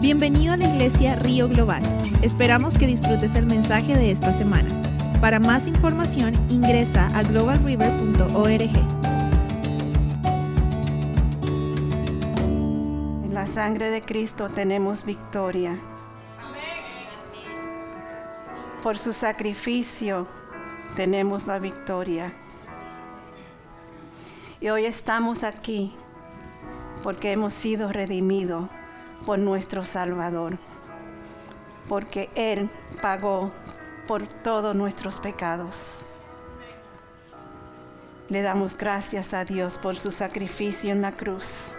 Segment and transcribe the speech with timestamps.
[0.00, 1.82] Bienvenido a la iglesia Río Global.
[2.22, 4.70] Esperamos que disfrutes el mensaje de esta semana.
[5.20, 8.60] Para más información ingresa a globalriver.org.
[13.24, 15.76] En la sangre de Cristo tenemos victoria.
[18.84, 20.28] Por su sacrificio
[20.94, 22.32] tenemos la victoria.
[24.60, 25.92] Y hoy estamos aquí
[27.02, 28.68] porque hemos sido redimidos
[29.24, 30.58] por nuestro Salvador,
[31.88, 32.70] porque Él
[33.00, 33.52] pagó
[34.06, 36.04] por todos nuestros pecados.
[38.28, 41.74] Le damos gracias a Dios por su sacrificio en la cruz.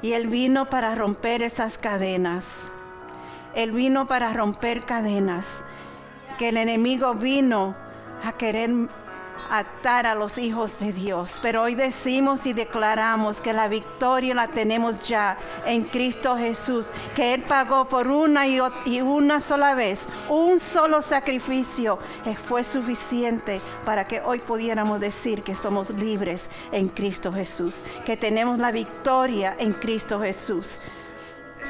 [0.00, 2.70] Y Él vino para romper esas cadenas.
[3.54, 5.64] Él vino para romper cadenas.
[6.38, 7.74] Que el enemigo vino
[8.24, 8.70] a querer
[9.50, 11.38] atar a los hijos de Dios.
[11.42, 15.36] Pero hoy decimos y declaramos que la victoria la tenemos ya
[15.66, 18.60] en Cristo Jesús, que Él pagó por una y,
[19.00, 25.54] una sola vez, un solo sacrificio, que fue suficiente para que hoy pudiéramos decir que
[25.54, 30.78] somos libres en Cristo Jesús, que tenemos la victoria en Cristo Jesús.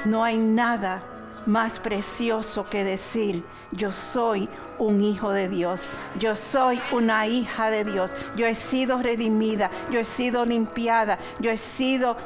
[0.05, 1.03] No hay nada
[1.47, 7.85] más precioso que decir, yo soy un hijo de Dios, yo soy una hija de
[7.85, 12.17] Dios, yo he sido redimida, yo he sido limpiada, yo he sido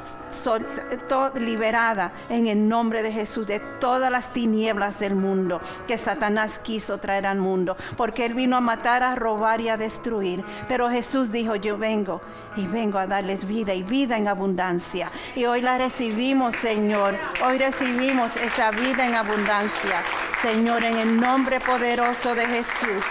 [1.34, 6.98] liberada en el nombre de Jesús de todas las tinieblas del mundo que Satanás quiso
[6.98, 10.44] traer al mundo, porque él vino a matar, a robar y a destruir.
[10.68, 12.20] Pero Jesús dijo, yo vengo
[12.56, 15.10] y vengo a darles vida y vida en abundancia.
[15.34, 17.16] Y hoy la recibimos, Señor.
[17.44, 20.02] Hoy recibimos esa vida en abundancia.
[20.42, 23.04] Señor, en el nombre poderoso de Jesús,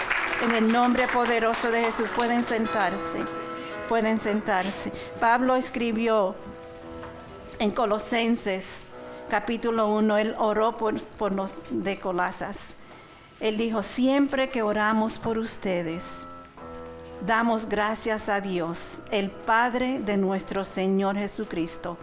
[0.43, 3.25] en el nombre poderoso de Jesús, pueden sentarse,
[3.89, 4.91] pueden sentarse.
[5.19, 6.35] Pablo escribió
[7.59, 8.83] en Colosenses
[9.29, 12.75] capítulo 1, él oró por, los de Colasas.
[13.39, 16.27] Él dijo, siempre que oramos por ustedes,
[17.25, 21.97] damos gracias a Dios, el Padre de nuestro Señor Jesucristo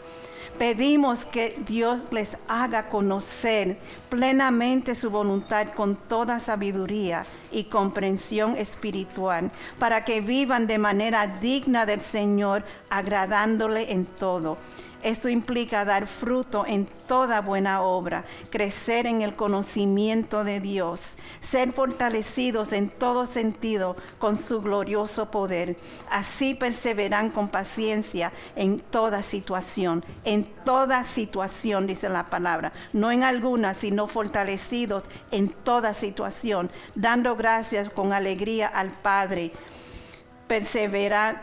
[0.59, 9.51] Pedimos que Dios les haga conocer plenamente su voluntad con toda sabiduría y comprensión espiritual,
[9.79, 14.59] para que vivan de manera digna del Señor, agradándole en todo
[15.03, 21.73] esto implica dar fruto en toda buena obra, crecer en el conocimiento de Dios, ser
[21.73, 25.77] fortalecidos en todo sentido con su glorioso poder.
[26.11, 33.25] Así perseveran con paciencia en toda situación, en toda situación, dice la palabra, no en
[33.25, 39.53] algunas, sino fortalecidos en toda situación, dando gracias con alegría al Padre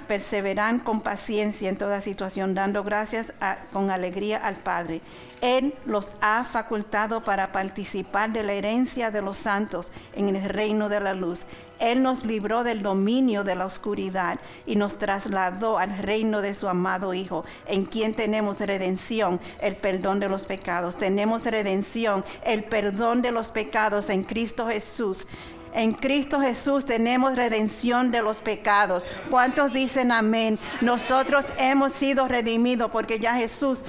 [0.07, 3.33] perseveran, con paciencia en toda situación, dando gracias
[3.73, 5.01] con alegría al Padre.
[5.41, 10.89] Él los ha facultado para participar de la herencia de los santos en el reino
[10.89, 11.45] de la luz.
[11.79, 16.67] Él nos libró del dominio de la oscuridad y nos trasladó al reino de su
[16.67, 20.97] amado Hijo, en quien tenemos redención, el perdón de los pecados.
[20.97, 25.25] Tenemos redención, el perdón de los pecados en Cristo Jesús.
[25.73, 29.05] En Cristo Jesús tenemos redención de los pecados.
[29.29, 30.57] ¿Cuántos dicen amén?
[30.81, 33.81] Nosotros hemos sido redimidos porque ya Jesús,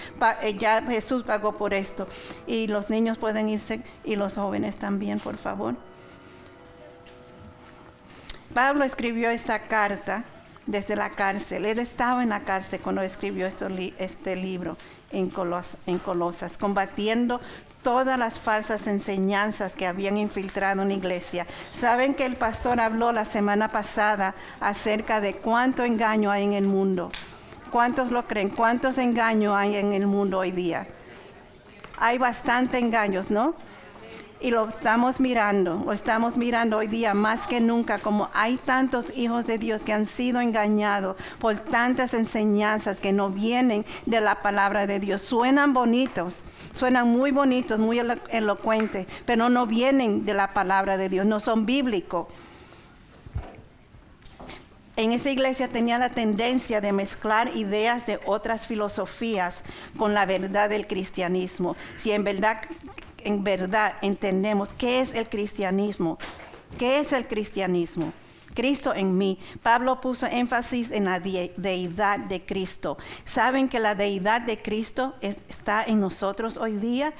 [0.42, 2.06] eh, ya Jesús pagó por esto.
[2.46, 5.74] Y los niños pueden irse y los jóvenes también, por favor.
[8.52, 10.24] Pablo escribió esta carta
[10.66, 11.64] desde la cárcel.
[11.64, 14.76] Él estaba en la cárcel cuando escribió este libro
[15.12, 15.30] en,
[15.86, 17.40] en Colosas, combatiendo
[17.82, 21.46] todas las falsas enseñanzas que habían infiltrado en la iglesia.
[21.74, 26.66] Saben que el pastor habló la semana pasada acerca de cuánto engaño hay en el
[26.66, 27.10] mundo.
[27.70, 28.50] ¿Cuántos lo creen?
[28.50, 30.86] ¿Cuántos engaños hay en el mundo hoy día?
[31.98, 33.54] Hay bastante engaños, ¿no?
[34.42, 39.14] Y lo estamos mirando, lo estamos mirando hoy día más que nunca, como hay tantos
[39.14, 44.40] hijos de Dios que han sido engañados por tantas enseñanzas que no vienen de la
[44.40, 45.20] palabra de Dios.
[45.20, 48.00] Suenan bonitos, suenan muy bonitos, muy
[48.30, 52.26] elocuentes, pero no vienen de la palabra de Dios, no son bíblicos.
[54.96, 59.64] En esa iglesia tenía la tendencia de mezclar ideas de otras filosofías
[59.96, 61.76] con la verdad del cristianismo.
[61.96, 62.60] Si en verdad
[63.24, 66.18] en verdad entendemos qué es el cristianismo.
[66.78, 68.12] ¿Qué es el cristianismo?
[68.54, 69.38] Cristo en mí.
[69.62, 72.98] Pablo puso énfasis en la deidad de Cristo.
[73.24, 77.12] ¿Saben que la deidad de Cristo está en nosotros hoy día?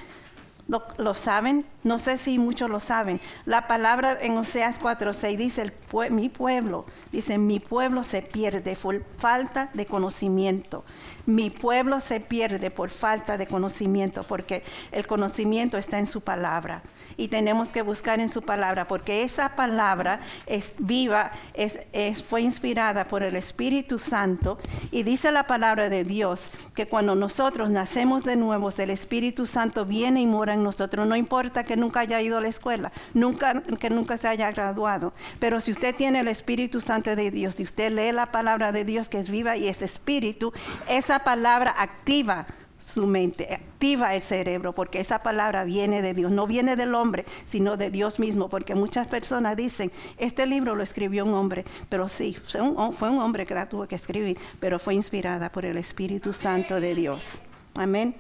[0.98, 1.66] ¿Lo, saben?
[1.82, 3.20] No sé si muchos lo saben.
[3.44, 5.72] La palabra en Oseas 4:6 dice, el
[6.12, 10.84] mi pueblo, dice, mi pueblo se pierde por falta de conocimiento.
[11.26, 14.62] Mi pueblo se pierde por falta de conocimiento, porque
[14.92, 16.82] el conocimiento está en su palabra.
[17.16, 21.78] Y tenemos que buscar en su palabra, porque esa palabra es viva, es,
[22.22, 24.58] fue inspirada por el Espíritu Santo.
[24.90, 29.84] Y dice la palabra de Dios que cuando nosotros nacemos de nuevo, el Espíritu Santo
[29.84, 31.06] viene y mora en nosotros.
[31.06, 35.12] No importa que nunca haya ido a la escuela, nunca, que nunca se haya graduado.
[35.38, 38.84] Pero si usted tiene el Espíritu Santo de Dios, si usted lee la palabra de
[38.84, 40.52] Dios que es viva y es espíritu,
[40.88, 42.46] esa palabra activa
[42.90, 47.24] su mente, activa el cerebro, porque esa palabra viene de Dios, no viene del hombre,
[47.46, 52.08] sino de Dios mismo, porque muchas personas dicen, este libro lo escribió un hombre, pero
[52.08, 56.32] sí, fue un, hombre que la tuvo que escribir, pero fue inspirada por el Espíritu
[56.32, 57.40] Santo de Dios.
[57.74, 58.14] Amén.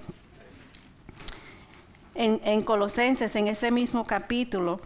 [2.14, 4.80] En, en Colosenses, en ese mismo capítulo,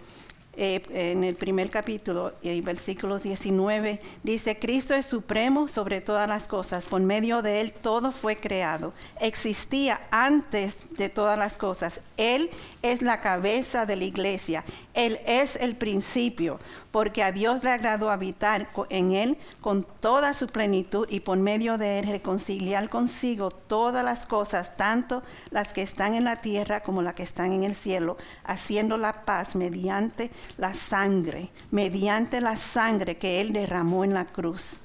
[0.57, 6.49] eh, en el primer capítulo, y versículos 19, dice, Cristo es supremo sobre todas las
[6.49, 12.51] cosas, por medio de Él todo fue creado, existía antes de todas las cosas, Él
[12.83, 14.65] es la cabeza de la iglesia,
[14.95, 16.61] Él es el principio,
[16.93, 21.77] porque a Dios le agradó habitar en Él con toda su plenitud y por medio
[21.77, 27.03] de Él reconciliar consigo todas las cosas, tanto las que están en la tierra como
[27.03, 33.19] las que están en el cielo, haciendo la paz mediante la sangre, mediante la sangre
[33.19, 34.79] que Él derramó en la cruz.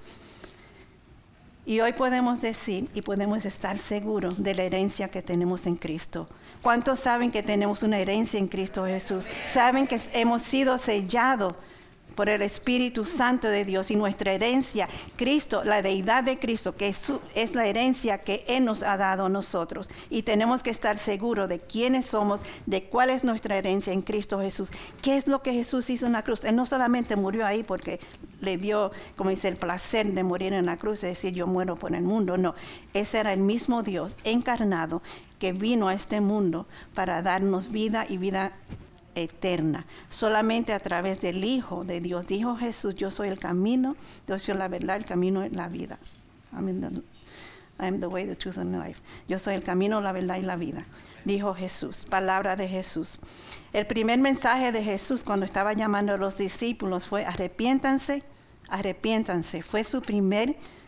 [1.65, 6.27] Y hoy podemos decir y podemos estar seguros de la herencia que tenemos en Cristo.
[6.61, 9.27] ¿Cuántos saben que tenemos una herencia en Cristo Jesús?
[9.47, 11.53] Saben que hemos sido sellados
[12.19, 16.89] por el Espíritu Santo de Dios y nuestra herencia, Cristo, la deidad de Cristo, que
[16.89, 17.01] es,
[17.33, 19.89] es, la herencia que Él nos ha dado a nosotros.
[20.09, 24.41] Y tenemos que estar seguros de quiénes somos, de cuál es nuestra herencia en Cristo
[24.41, 24.69] Jesús.
[25.01, 26.43] ¿Qué es lo que Jesús hizo en la cruz?
[26.43, 28.01] Él no solamente murió ahí porque
[28.41, 31.77] le dio, como dice, el placer de morir en la cruz, es decir, yo muero
[31.77, 32.35] por el mundo.
[32.35, 32.53] No,
[32.93, 35.01] ese era el mismo Dios encarnado
[35.39, 38.51] que vino a este mundo para darnos vida y vida
[39.15, 42.27] eterna, solamente a través del Hijo de Dios.
[42.27, 43.95] Dijo Jesús, yo soy el camino,
[44.27, 45.97] yo soy la verdad, el camino y la vida.
[47.77, 49.01] The way, the truth and life.
[49.27, 50.85] Yo soy el camino, la verdad y la vida.
[51.25, 53.19] Dijo Jesús, palabra de Jesús.
[53.73, 58.23] El primer mensaje de Jesús cuando estaba llamando a los discípulos fue arrepiéntanse,
[58.69, 59.61] arrepiéntanse.
[59.61, 60.78] Fue su primer mensaje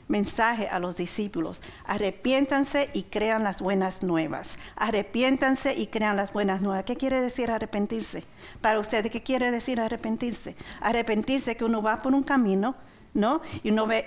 [0.70, 1.62] a los discípulos.
[1.86, 4.58] Arrepiéntanse y crean las buenas nuevas.
[4.76, 6.84] Arrepiéntanse y crean las buenas nuevas.
[6.84, 8.24] ¿Qué quiere decir arrepentirse?
[8.60, 10.56] Para ustedes, ¿qué quiere decir arrepentirse?
[10.82, 12.76] Arrepentirse que uno va por un camino,
[13.14, 13.42] ¿no?
[13.64, 14.06] Y uno ve,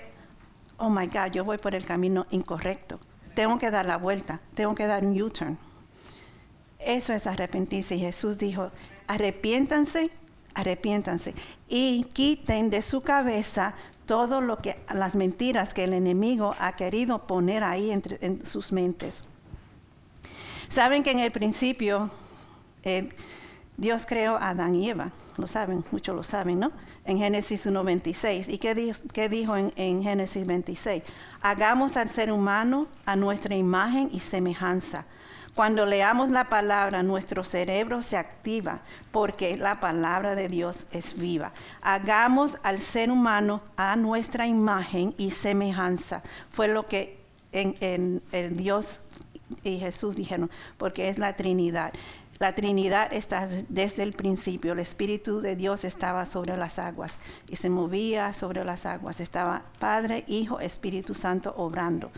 [0.77, 2.99] oh my God, yo voy por el camino incorrecto.
[3.33, 5.57] Tengo que dar la vuelta, tengo que dar un U-turn.
[6.79, 7.95] Eso es arrepentirse.
[7.95, 8.71] Y Jesús dijo,
[9.07, 10.11] arrepiéntanse
[10.55, 11.35] arrepiéntanse
[11.67, 13.75] y quiten de su cabeza
[14.05, 18.71] todo lo que las mentiras que el enemigo ha querido poner ahí entre, en sus
[18.71, 19.23] mentes.
[20.69, 22.09] Saben que en el principio
[22.83, 23.09] eh,
[23.77, 26.71] Dios creó a Adán y Eva, lo saben, muchos lo saben, ¿no?
[27.05, 28.49] En Génesis 1.26.
[28.49, 31.03] ¿Y qué qué dijo en, en Génesis 26?
[31.41, 35.05] Hagamos al ser humano a nuestra imagen y semejanza
[35.55, 38.81] cuando leamos la palabra, nuestro cerebro se activa
[39.11, 41.53] porque la palabra de Dios es viva.
[41.81, 46.23] Hagamos al ser humano a nuestra imagen y semejanza.
[46.51, 47.17] Fue lo que
[47.53, 48.21] en,
[48.51, 48.99] Dios
[49.63, 51.93] y Jesús dijeron, porque es la Trinidad.
[52.37, 54.73] La Trinidad está desde el principio.
[54.73, 59.21] El Espíritu de Dios estaba sobre las aguas y se movía sobre las aguas.
[59.21, 62.11] Estaba Padre, Hijo, Espíritu Santo obrando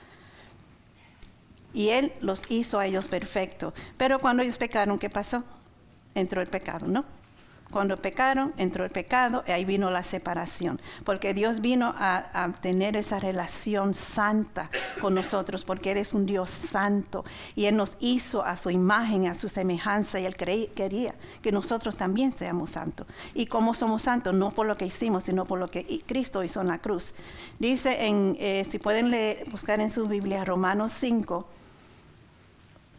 [1.78, 3.72] y Él los hizo a ellos perfectos.
[3.98, 5.44] Pero cuando ellos pecaron, ¿qué pasó?
[6.16, 7.06] Entró el pecado, ¿no?
[7.70, 10.82] Cuando pecaron, entró el pecado y ahí vino la separación.
[11.06, 16.50] Porque Dios vino a, tener esa relación santa con nosotros, porque Él es un Dios
[16.50, 17.24] santo.
[17.54, 21.96] Y Él nos hizo a su imagen, a su semejanza, y Él quería que nosotros
[21.96, 23.06] también seamos santos.
[23.36, 24.34] ¿Y cómo somos santos?
[24.34, 27.14] No por lo que hicimos, sino por lo que Cristo hizo en la cruz.
[27.60, 29.14] Dice, en, eh, si pueden
[29.52, 31.57] buscar en su Biblia, Romanos 5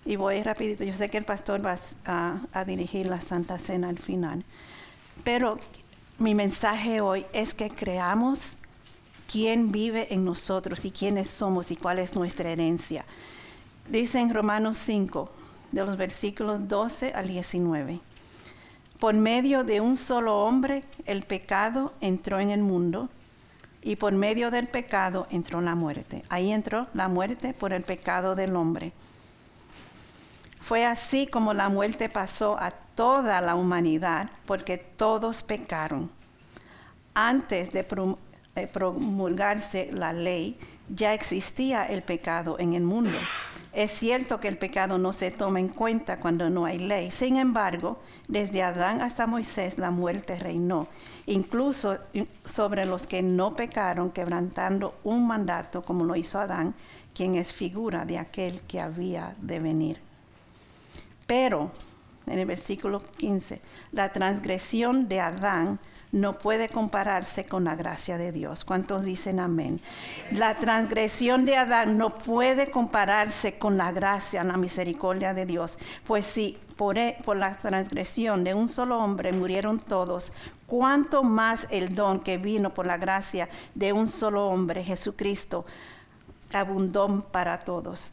[0.09, 3.99] y voy rapidito, yo sé que el pastor va a, dirigir la Santa Cena al
[3.99, 4.43] final.
[5.23, 5.59] Pero
[6.19, 8.53] mi mensaje hoy es que creamos
[9.31, 13.05] quién vive en nosotros y quiénes somos y cuál es nuestra herencia.
[13.87, 15.31] Dice en Romanos 5,
[15.73, 18.01] de los versículos 12 al 19.
[18.99, 23.11] Por medio de un solo hombre el pecado entró en el mundo
[23.83, 26.23] y por medio del pecado entró la muerte.
[26.31, 28.95] Ahí entró la muerte por el pecado del hombre
[30.69, 36.11] Fue así como la muerte pasó a toda la humanidad, porque todos pecaron.
[37.15, 37.87] Antes de
[38.71, 40.59] promulgarse la ley,
[40.95, 43.17] ya existía el pecado en el mundo.
[43.73, 47.11] Es cierto que el pecado no se toma en cuenta cuando no hay ley.
[47.13, 50.87] Sin embargo, desde Adán hasta Moisés la muerte reinó,
[51.25, 51.97] incluso
[52.45, 56.75] sobre los que no pecaron, quebrantando un mandato como lo hizo Adán,
[57.15, 60.08] quien es figura de aquel que había de venir.
[61.29, 61.71] Pero,
[62.27, 63.61] en el versículo 15,
[63.93, 65.79] la transgresión de Adán
[66.11, 68.65] no puede compararse con la gracia de Dios.
[68.65, 69.79] ¿Cuántos dicen amén?
[70.33, 75.79] La transgresión de Adán no puede compararse con la gracia, la misericordia de Dios.
[76.07, 80.33] Pues si por, e, la transgresión de un solo hombre murieron todos,
[80.67, 85.67] ¿cuánto más el don que vino por la gracia de un solo hombre, Jesucristo,
[86.55, 88.13] abundó para todos?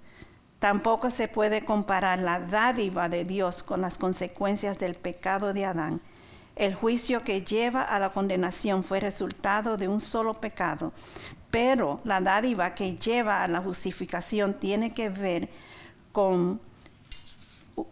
[0.65, 6.01] Tampoco se puede comparar la dádiva de Dios con las consecuencias del pecado de Adán
[6.55, 10.91] el juicio que lleva a la condenación fue resultado de un solo pecado,
[11.51, 15.50] pero la dádiva que lleva a la justificación tiene que ver
[16.12, 16.60] con,
[17.75, 17.86] oh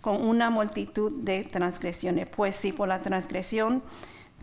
[0.00, 2.26] con una multitud de transgresiones.
[2.26, 3.80] Pues si por la transgresión,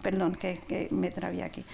[0.01, 1.65] perdón, que, que me trabé aquí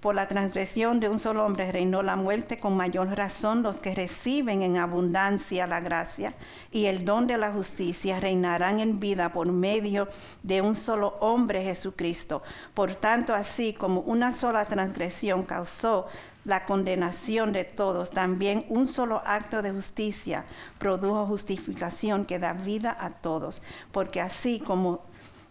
[0.00, 3.94] por la transgresión de un solo hombre reinó la muerte, con mayor razón los que
[3.94, 6.34] reciben en abundancia la gracia
[6.72, 10.08] y el don de la justicia reinarán en vida por medio
[10.42, 12.42] de un solo hombre Jesucristo.
[12.74, 16.08] Por tanto, así como una sola transgresión causó
[16.44, 20.44] la condenación de todos, también un solo acto de justicia
[20.78, 25.02] produjo justificación que da vida a todos, porque así como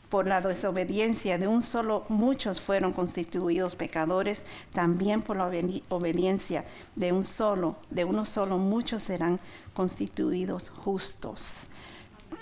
[0.09, 5.51] por la desobediencia de un solo muchos fueron constituidos pecadores, también por la
[5.89, 9.39] obediencia de un solo, de uno solo muchos serán
[9.73, 11.67] constituidos justos.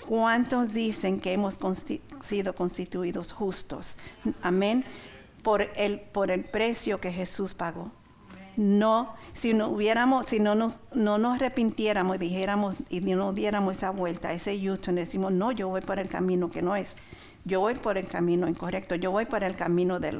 [0.08, 1.58] ¿Cuántos dicen que hemos
[2.22, 3.96] sido constituidos justos?
[4.42, 4.84] Amén.
[5.42, 7.90] Por el, por el precio que Jesús pagó.
[8.56, 13.76] No, si no hubiéramos, si no nos, no nos arrepintiéramos y dijéramos y no diéramos
[13.76, 16.96] esa vuelta, ese justo, decimos, no, yo voy por el camino que no es
[17.46, 20.12] yo voy por el camino incorrecto, yo voy por el camino de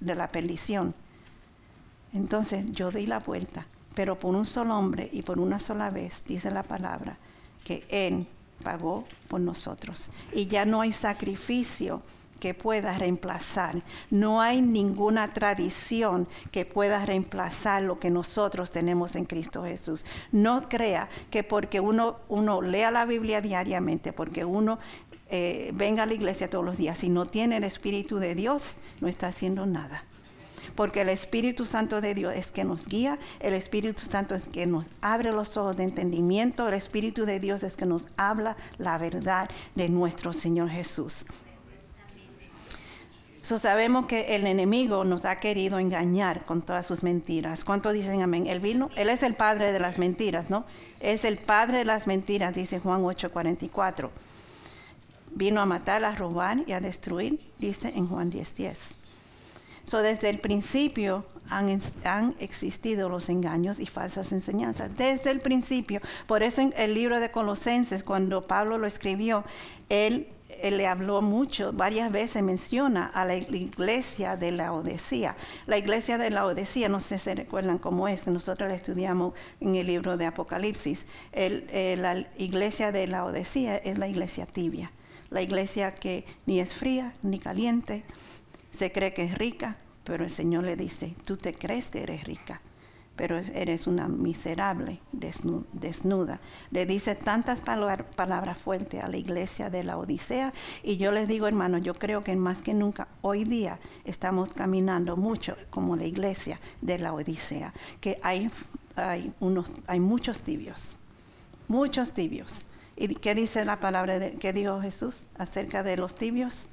[0.00, 0.94] la, perdición.
[2.12, 6.24] Entonces yo di la vuelta, pero por un solo hombre y por una sola vez,
[6.26, 7.16] dice la palabra,
[7.64, 8.26] que Él
[8.62, 10.10] pagó por nosotros.
[10.34, 12.02] Y ya no hay sacrificio
[12.40, 13.82] que pueda reemplazar.
[14.10, 20.04] No hay ninguna tradición que pueda reemplazar lo que nosotros tenemos en Cristo Jesús.
[20.32, 24.78] No crea que porque uno, uno lea la Biblia diariamente, porque uno
[25.30, 28.76] eh, venga a la iglesia todos los días, si no tiene el Espíritu de Dios,
[29.00, 30.04] no está haciendo nada.
[30.74, 34.64] Porque el Espíritu Santo de Dios es que nos guía, el Espíritu Santo es que
[34.64, 38.96] nos abre los ojos de entendimiento, el Espíritu de Dios es que nos habla la
[38.96, 41.24] verdad de nuestro Señor Jesús
[43.56, 47.64] sabemos que el enemigo nos ha querido engañar con todas sus mentiras.
[47.64, 48.46] ¿Cuántos dicen amén?
[48.46, 50.66] Él vino, él es el padre de las mentiras, ¿no?
[51.00, 54.10] Es el padre de las mentiras, dice Juan 8:44.
[55.32, 58.76] Vino a matar, a robar y a destruir, dice en Juan 10:10.
[59.86, 64.94] So, desde el principio han, han, existido los engaños y falsas enseñanzas.
[64.94, 66.02] Desde el principio.
[66.26, 69.44] Por eso en el libro de Colosenses, cuando Pablo lo escribió,
[69.88, 70.28] él
[70.62, 75.36] él le habló mucho, varias veces menciona a la iglesia de la Odesía.
[75.66, 79.34] La iglesia de la Odesía, no sé si se recuerdan cómo es, nosotros la estudiamos
[79.60, 81.06] en el libro de Apocalipsis.
[81.32, 84.92] Eh, la iglesia de la Odesía es la iglesia tibia,
[85.30, 88.04] la iglesia que ni es fría ni caliente,
[88.70, 92.24] se cree que es rica, pero el Señor le dice, tú te crees que eres
[92.24, 92.60] rica,
[93.18, 96.40] pero eres una miserable desnuda.
[96.70, 101.48] Le dice tantas palabras fuertes a la iglesia de la Odisea y yo les digo,
[101.48, 106.60] hermano, yo creo que más que nunca hoy día estamos caminando mucho como la iglesia
[106.80, 108.52] de la Odisea, que hay,
[108.94, 110.92] hay, unos, hay muchos tibios,
[111.66, 112.66] muchos tibios.
[112.96, 116.66] ¿Y qué dice la palabra de, que dijo Jesús acerca de los tibios?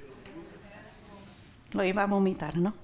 [1.72, 2.76] Lo iba a vomitar, ¿no?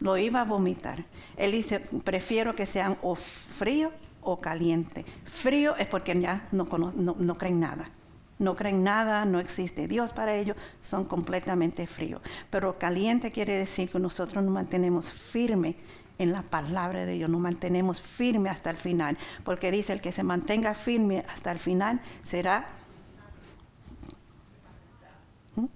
[0.00, 1.04] Lo iba a vomitar.
[1.36, 3.92] Él dice, prefiero que sean o frío
[4.22, 5.04] o caliente.
[5.24, 6.64] Frío es porque ya no,
[7.34, 7.88] creen nada.
[8.38, 12.22] No creen nada, no existe Dios para ellos, son completamente fríos.
[12.48, 15.76] Pero caliente quiere decir que nosotros nos mantenemos firmes
[16.18, 19.18] en la palabra de Dios, nos mantenemos firmes hasta el final.
[19.44, 22.66] Porque dice, el que se mantenga firme hasta el final será
[25.56, 25.66] ¿Mm?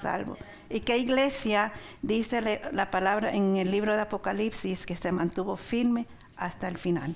[0.00, 0.36] salvo.
[0.74, 6.08] ¿Y qué iglesia dice la palabra en el libro de Apocalipsis que se mantuvo firme
[6.34, 7.14] hasta el final?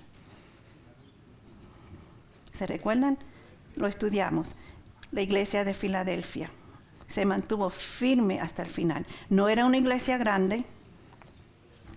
[2.52, 3.18] ¿Se recuerdan?
[3.74, 4.54] Lo estudiamos.
[5.10, 6.52] La iglesia de Filadelfia
[7.08, 9.04] se mantuvo firme hasta el final.
[9.28, 10.64] No era una iglesia grande,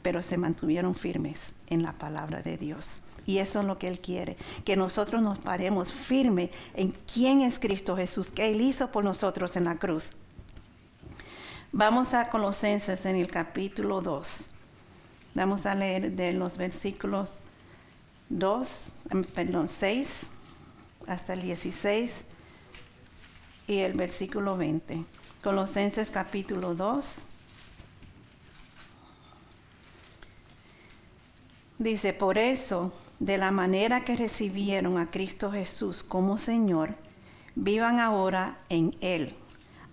[0.01, 3.01] pero se mantuvieron firmes en la palabra de Dios.
[3.27, 7.59] Y eso es lo que Él quiere, que nosotros nos paremos firme en quién es
[7.59, 10.13] Cristo Jesús, que Él hizo por nosotros en la cruz.
[11.73, 14.47] Vamos a Colosenses en el capítulo 2.
[15.35, 17.37] Vamos a leer de los versículos
[18.27, 20.27] 2, em, perdón, 6
[21.07, 22.25] hasta el 16
[23.67, 25.05] y el versículo 20.
[25.41, 27.19] Colosenses capítulo 2.
[31.79, 36.95] Dice, por eso, de la manera que recibieron a Cristo Jesús como Señor,
[37.55, 39.37] vivan ahora en Él,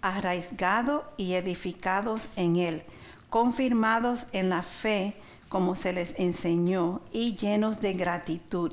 [0.02, 2.82] arraigados y edificados en Él,
[3.30, 5.14] confirmados en la fe
[5.48, 8.72] como se les enseñó y llenos de gratitud.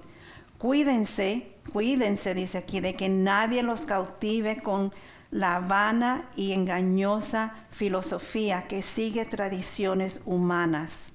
[0.57, 4.93] Cuídense, cuídense, dice aquí, de que nadie los cautive con
[5.31, 11.11] la vana y engañosa filosofía que sigue tradiciones humanas,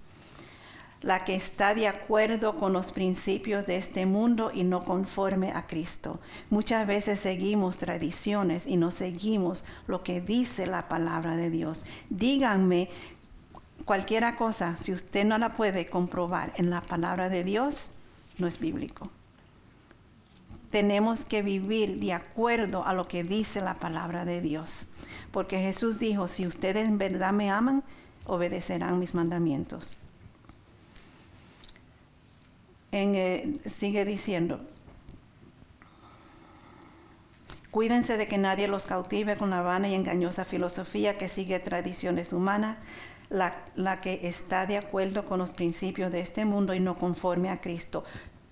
[1.03, 5.67] la que está de acuerdo con los principios de este mundo y no conforme a
[5.67, 6.21] Cristo.
[6.51, 11.85] Muchas veces seguimos tradiciones y no seguimos lo que dice la palabra de Dios.
[12.11, 12.91] Díganme
[13.85, 17.93] cualquiera cosa, si usted no la puede comprobar en la palabra de Dios,
[18.39, 19.11] no es bíblico.
[20.71, 24.87] Tenemos que vivir de acuerdo a lo que dice la palabra de Dios.
[25.33, 27.83] Porque Jesús dijo, si ustedes en verdad me aman,
[28.27, 30.00] obedecerán mis mandamientos.
[32.93, 34.59] Eh, sigue diciendo,
[37.71, 42.33] Cuídense de que nadie los cautive con la vana y engañosa filosofía que sigue tradiciones
[42.33, 42.79] humanas,
[43.29, 47.61] la, que está de acuerdo con los principios de este mundo y no conforme a
[47.61, 48.03] Cristo.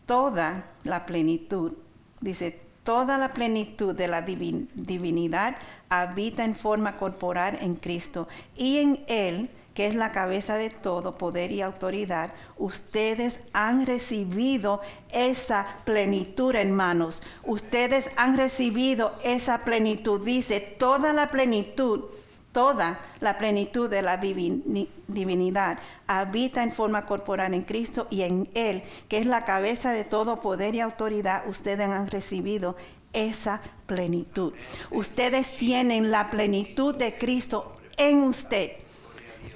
[0.07, 1.75] Toda la plenitud,
[2.21, 5.57] dice, toda la plenitud de la divinidad
[5.89, 11.17] habita en forma corporal en Cristo y en Él que es la cabeza de todo
[11.17, 14.81] poder y autoridad, ustedes han recibido
[15.13, 17.23] esa plenitud, hermanos.
[17.45, 20.21] Ustedes han recibido esa plenitud.
[20.21, 22.07] Dice, toda la plenitud
[22.51, 28.83] toda la plenitud de la divinidad habita en forma corporal en Cristo y en Él,
[29.07, 32.75] que es la cabeza de todo poder y autoridad, ustedes han recibido
[33.13, 34.55] esa plenitud.
[34.91, 38.88] Ustedes tienen la plenitud de Cristo en usted.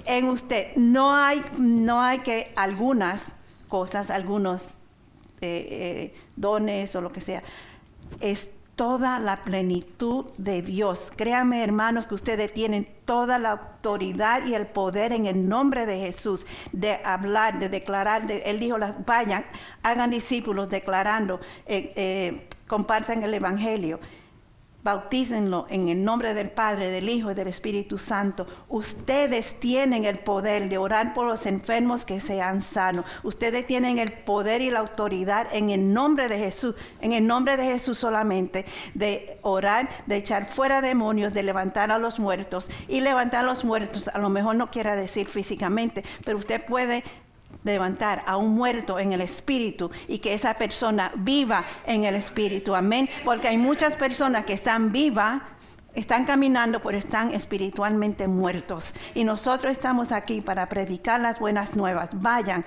[0.04, 0.74] En usted.
[0.76, 3.32] No hay, no hay que algunas
[3.68, 4.74] cosas, algunos
[5.40, 7.42] eh, eh, dones o lo que sea.
[8.20, 11.12] Es toda la plenitud de Dios.
[11.16, 15.98] Créanme, hermanos, que ustedes tienen toda la autoridad y el poder en el nombre de
[15.98, 18.30] Jesús de hablar, de declarar.
[18.30, 19.44] él dijo, vayan,
[19.82, 24.00] hagan discípulos declarando, eh, eh, compartan el Evangelio
[24.82, 28.46] bautícenlo en el nombre del Padre, del Hijo y del Espíritu Santo.
[28.68, 33.04] Ustedes tienen el poder de orar por los enfermos que sean sanos.
[33.22, 37.56] Ustedes tienen el poder y la autoridad en el nombre de Jesús, en el nombre
[37.56, 38.64] de Jesús solamente,
[38.94, 42.68] de orar, de echar fuera demonios, de levantar a los muertos.
[42.88, 47.04] Y levantar a los muertos, a lo mejor no quiera decir físicamente, pero usted puede
[47.64, 52.74] levantar a un muerto en el espíritu y que esa persona viva en el espíritu.
[52.74, 53.08] Amén.
[53.24, 55.42] Porque hay muchas personas que están vivas,
[55.94, 58.94] están caminando, pero están espiritualmente muertos.
[59.14, 62.10] Y nosotros estamos aquí para predicar las buenas nuevas.
[62.12, 62.64] Vayan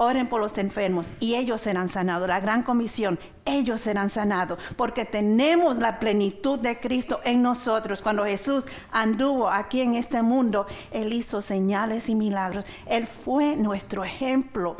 [0.00, 2.26] oren por los enfermos y ellos serán sanados.
[2.26, 8.00] La gran comisión, ellos serán sanados porque tenemos la plenitud de Cristo en nosotros.
[8.00, 12.64] Cuando Jesús anduvo aquí en este mundo, Él hizo señales y milagros.
[12.86, 14.76] Él fue nuestro ejemplo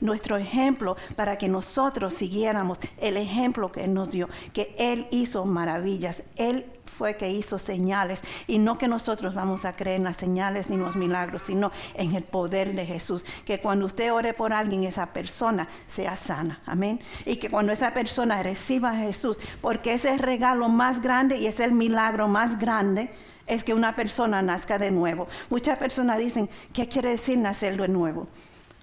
[0.00, 5.44] nuestro ejemplo para que nosotros siguiéramos el ejemplo que Él nos dio, que Él hizo
[5.44, 6.64] maravillas, Él
[7.00, 10.76] fue que hizo señales y no que nosotros vamos a creer en las señales ni
[10.76, 13.24] los milagros, sino en el poder de Jesús.
[13.46, 16.60] Que cuando usted ore por alguien, esa persona sea sana.
[16.66, 17.00] Amén.
[17.24, 21.38] Y que cuando esa persona reciba a Jesús, porque ese es el regalo más grande
[21.38, 23.10] y es el milagro más grande
[23.46, 25.26] es que una persona nazca de nuevo.
[25.48, 28.28] Muchas personas dicen, ¿qué quiere decir nacer de nuevo?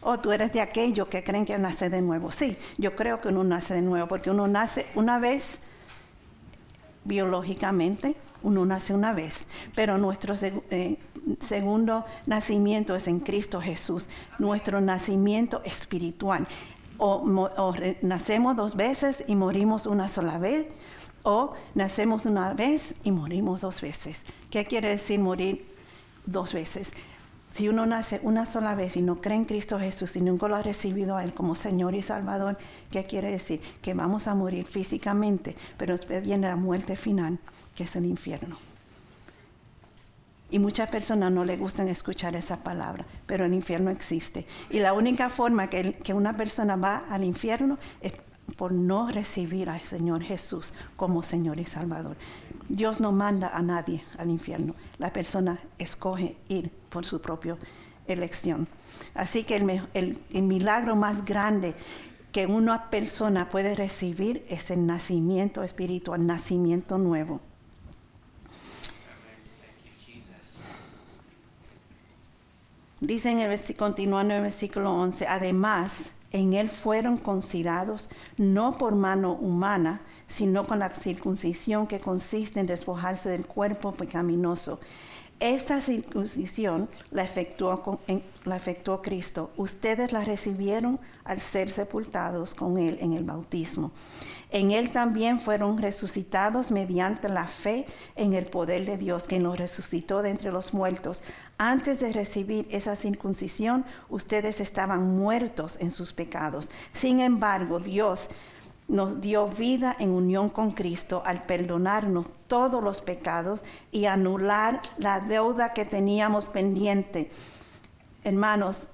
[0.01, 2.32] O oh, tú eres de aquellos que creen que nace de nuevo.
[2.32, 5.62] Sí, yo creo que uno nace de nuevo, porque uno nace una vez
[7.07, 10.97] biológicamente, uno nace una vez, pero nuestro eh,
[11.39, 16.47] segundo nacimiento es en Cristo Jesús, nuestro nacimiento espiritual.
[16.99, 17.23] O,
[18.01, 20.67] nacemos dos veces y morimos una sola vez,
[21.23, 24.23] o nacemos una vez y morimos dos veces.
[24.49, 25.65] ¿Qué quiere decir morir
[26.25, 26.91] dos veces?
[27.51, 30.55] Si uno nace una sola vez y no cree en Cristo Jesús y nunca lo
[30.55, 32.57] ha recibido a Él como Señor y Salvador,
[32.91, 33.62] ¿qué quiere decir?
[33.81, 37.39] Que vamos a morir físicamente, pero después viene la muerte final,
[37.75, 38.57] que es el infierno.
[40.49, 44.45] Y muchas personas no les gustan escuchar esa palabra, pero el infierno existe.
[44.69, 48.13] Y la única forma que, que una persona va al infierno es
[48.55, 52.15] por no recibir al Señor Jesús como Señor y Salvador.
[52.69, 54.75] Dios no manda a nadie al infierno.
[54.97, 57.58] La persona escoge ir por su propia
[58.08, 58.67] elección.
[59.13, 61.75] Así que el, milagro más grande
[62.32, 67.41] que una persona puede recibir es el nacimiento espiritual, nacimiento nuevo.
[72.99, 78.95] Dice en el continuando en el versículo 11, además, en él fueron considerados no por
[78.95, 84.79] mano humana, sino con la circuncisión que consiste en despojarse del cuerpo pecaminoso.
[85.39, 87.99] Esta circuncisión la efectuó,
[88.43, 89.51] la efectuó Cristo.
[89.55, 93.91] Ustedes la recibieron al ser sepultados con Él en el bautismo.
[94.49, 97.85] En Él también fueron resucitados mediante la fe
[98.15, 101.21] en el poder de Dios, que nos resucitó de entre los muertos.
[101.59, 106.69] Antes de recibir esa circuncisión, ustedes estaban muertos en sus pecados.
[106.93, 108.29] Sin embargo, Dios
[108.88, 115.19] nos dio vida en unión con Cristo al perdonarnos todos los pecados y anular la
[115.19, 117.32] deuda que teníamos pendiente.
[118.23, 118.88] Hermanos,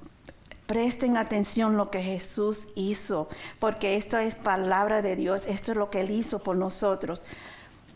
[0.66, 3.28] presten atención lo que Jesús hizo,
[3.60, 7.22] porque esto es palabra de Dios, esto es lo que Él hizo por nosotros.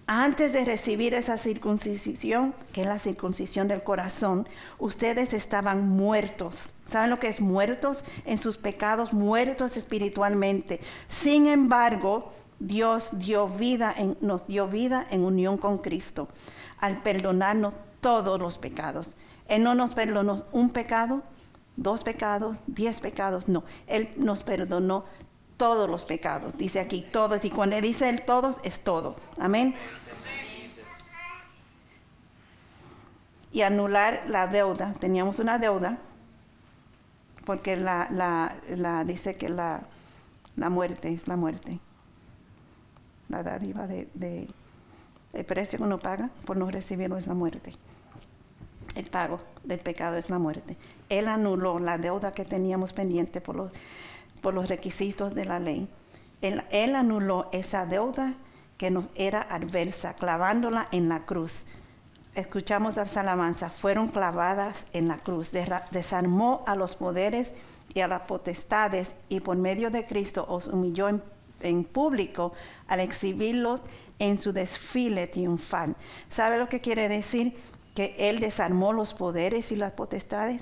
[0.10, 4.48] Antes de recibir esa circuncisión, que es la circuncisión del corazón,
[4.80, 6.70] ustedes estaban muertos.
[6.86, 10.80] ¿Saben lo que es muertos en sus pecados, muertos espiritualmente?
[11.10, 16.30] Sin embargo, Dios dio vida nos dio vida en unión con Cristo
[16.80, 19.18] al perdonarnos todos los pecados.
[19.50, 21.22] Él no nos perdonó un pecado,
[21.76, 23.66] dos pecados, diez pecados, no.
[23.88, 25.04] Él nos perdonó
[25.58, 26.58] todos los pecados.
[26.58, 27.44] Dice aquí todos.
[27.44, 29.16] Y cuando dice el todos, es todo.
[29.40, 29.74] Amén.
[33.52, 34.94] Y anular la deuda.
[35.00, 35.98] Teníamos una deuda.
[37.46, 39.82] Porque la, la, dice que la,
[40.56, 41.80] la, muerte es la muerte.
[43.30, 44.48] La dádiva de, de,
[45.34, 47.74] el precio que uno paga por no recibirlo es la muerte.
[48.96, 50.76] El pago del pecado es la muerte.
[51.08, 53.72] Él anuló la deuda que teníamos pendiente por los
[54.42, 55.88] por los requisitos de la ley.
[56.42, 58.34] Él, anuló esa deuda
[58.78, 61.66] que nos era adversa, clavándola en la cruz.
[62.36, 65.52] Escuchamos al salamanza, fueron clavadas en la cruz,
[65.92, 67.56] desarmó a los poderes
[67.96, 71.10] y a las potestades y por medio de Cristo os humilló
[71.62, 72.54] en público
[72.88, 73.82] al exhibirlos
[74.20, 75.96] en su desfile triunfal.
[76.30, 77.58] ¿Sabe lo que quiere decir?
[77.96, 80.62] Que Él desarmó los poderes y las potestades.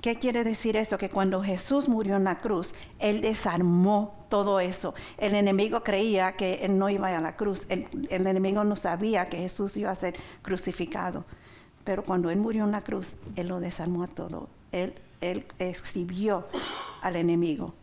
[0.00, 0.96] ¿Qué quiere decir eso?
[0.96, 4.94] Que cuando Jesús murió en la cruz, Él desarmó todo eso.
[5.18, 7.66] El enemigo creía que Él no iba a la cruz.
[7.68, 11.24] El, enemigo no sabía que Jesús iba a ser crucificado.
[11.84, 14.48] Pero cuando Él murió en la cruz, Él lo desarmó a todo.
[14.72, 16.46] Él, él exhibió
[17.02, 17.74] al enemigo.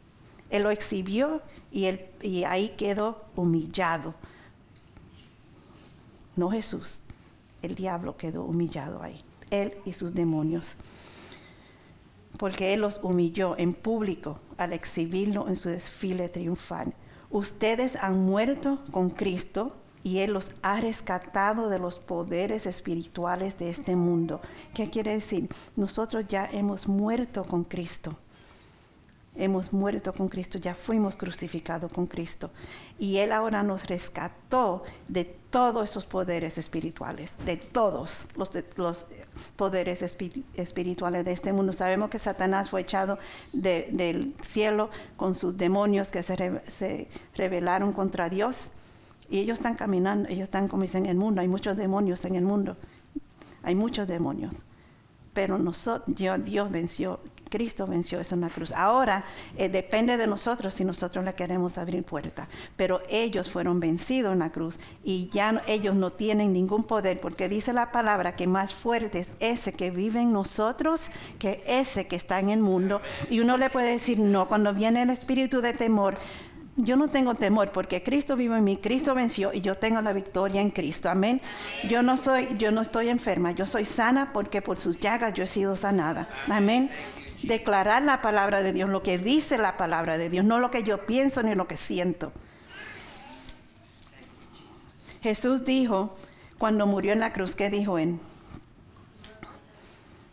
[0.49, 4.15] Él lo exhibió y, él, y ahí quedó humillado.
[6.35, 7.03] No Jesús,
[7.61, 9.23] el diablo quedó humillado ahí.
[9.51, 10.77] Él y sus demonios
[12.37, 16.93] porque Él los humilló en público al exhibirlo en su desfile triunfal.
[17.29, 19.73] Ustedes han muerto con Cristo
[20.03, 24.39] y Él los ha rescatado de los poderes espirituales de este mundo.
[24.73, 25.49] ¿Qué quiere decir?
[25.75, 28.17] Nosotros ya hemos muerto con Cristo
[29.37, 32.49] hemos muerto con Cristo, ya fuimos crucificados con Cristo.
[32.99, 39.05] Y Él ahora nos rescató de todos esos poderes espirituales, de todos los,
[39.55, 41.73] poderes espirituales de este mundo.
[41.73, 43.19] Sabemos que Satanás fue echado
[43.53, 48.71] del cielo con sus demonios que se, rebelaron contra Dios.
[49.29, 52.35] Y ellos están caminando, ellos están como dicen en el mundo, hay muchos demonios en
[52.35, 52.77] el mundo,
[53.61, 54.53] hay muchos demonios
[55.37, 57.19] pero nosotros, Dios, venció,
[57.49, 58.71] Cristo venció eso en la cruz.
[58.71, 59.23] Ahora
[59.57, 64.39] eh, depende de nosotros si nosotros le queremos abrir puerta, pero ellos fueron vencidos en
[64.39, 68.73] la cruz y ya ellos no tienen ningún poder porque dice la palabra que más
[68.73, 73.01] fuerte es ese que vive en nosotros que ese que está en el mundo.
[73.29, 76.17] Y uno le puede decir, no, cuando viene el espíritu de temor,
[76.77, 80.13] yo no tengo temor porque Cristo vive en mí, Cristo venció y yo tengo la
[80.13, 81.09] victoria en Cristo.
[81.09, 81.41] Amén.
[81.89, 85.43] Yo no soy, yo no estoy enferma, yo soy sana porque por sus llagas yo
[85.43, 86.27] he sido sanada.
[86.47, 86.91] Amén.
[87.43, 90.83] Declarar la palabra de Dios, lo que dice la palabra de Dios, no lo que
[90.83, 92.31] yo pienso ni lo que siento.
[95.21, 96.15] Jesús dijo
[96.57, 98.19] cuando murió en la cruz, ¿qué dijo él?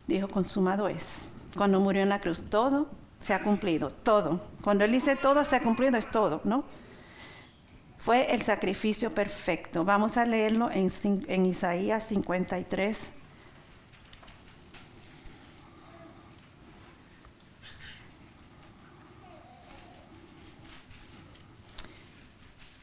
[0.07, 1.21] dijo, consumado es.
[1.57, 2.89] Cuando murió en la cruz, todo
[3.23, 4.41] se ha cumplido, todo.
[4.63, 6.65] Cuando Él dice todo se ha cumplido, es todo, ¿no?
[7.99, 9.85] Fue el sacrificio perfecto.
[9.85, 13.13] Vamos a leerlo en, en Isaías 53.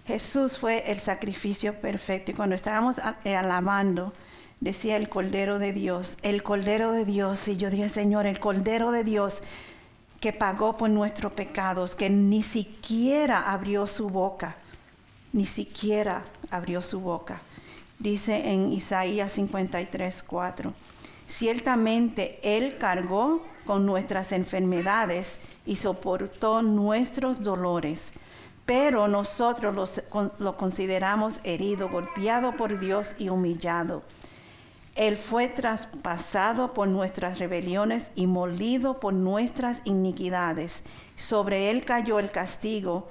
[0.06, 2.32] Jesús fue el sacrificio perfecto.
[2.32, 4.14] Y cuando estábamos eh, alabando,
[4.60, 7.48] decía el Cordero de Dios, el Cordero de Dios.
[7.48, 9.44] Y yo dije, Señor, el Cordero de Dios
[10.20, 14.56] que pagó por nuestros pecados, que ni siquiera abrió su boca,
[15.34, 17.42] ni siquiera abrió su boca.
[17.98, 20.74] Dice en Isaías 53, 4,
[21.28, 28.14] ciertamente Él cargó con nuestras enfermedades y soportó nuestros dolores
[28.66, 30.04] pero nosotros
[30.40, 34.04] lo consideramos herido, golpeado por Dios y humillado.
[34.96, 40.84] Él fue traspasado por nuestras rebeliones y molido por nuestras iniquidades.
[41.16, 43.08] Sobre él cayó el castigo,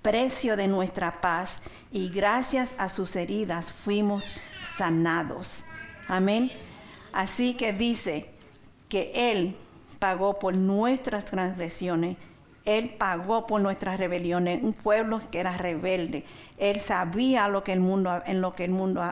[0.00, 4.34] precio de nuestra paz, y gracias a sus heridas fuimos
[4.76, 5.64] sanados.
[6.08, 6.50] Amén.
[7.12, 8.30] Así que dice
[8.88, 9.56] que él
[9.98, 12.16] pagó por nuestras transgresiones
[12.64, 16.24] él pagó por nuestras rebeliones, un pueblo que era rebelde.
[16.58, 19.02] Él sabía lo que el mundo, en lo que el mundo,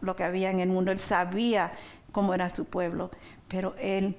[0.00, 0.92] lo que había en el mundo.
[0.92, 1.72] Él sabía
[2.12, 3.10] cómo era su pueblo.
[3.48, 4.16] Pero él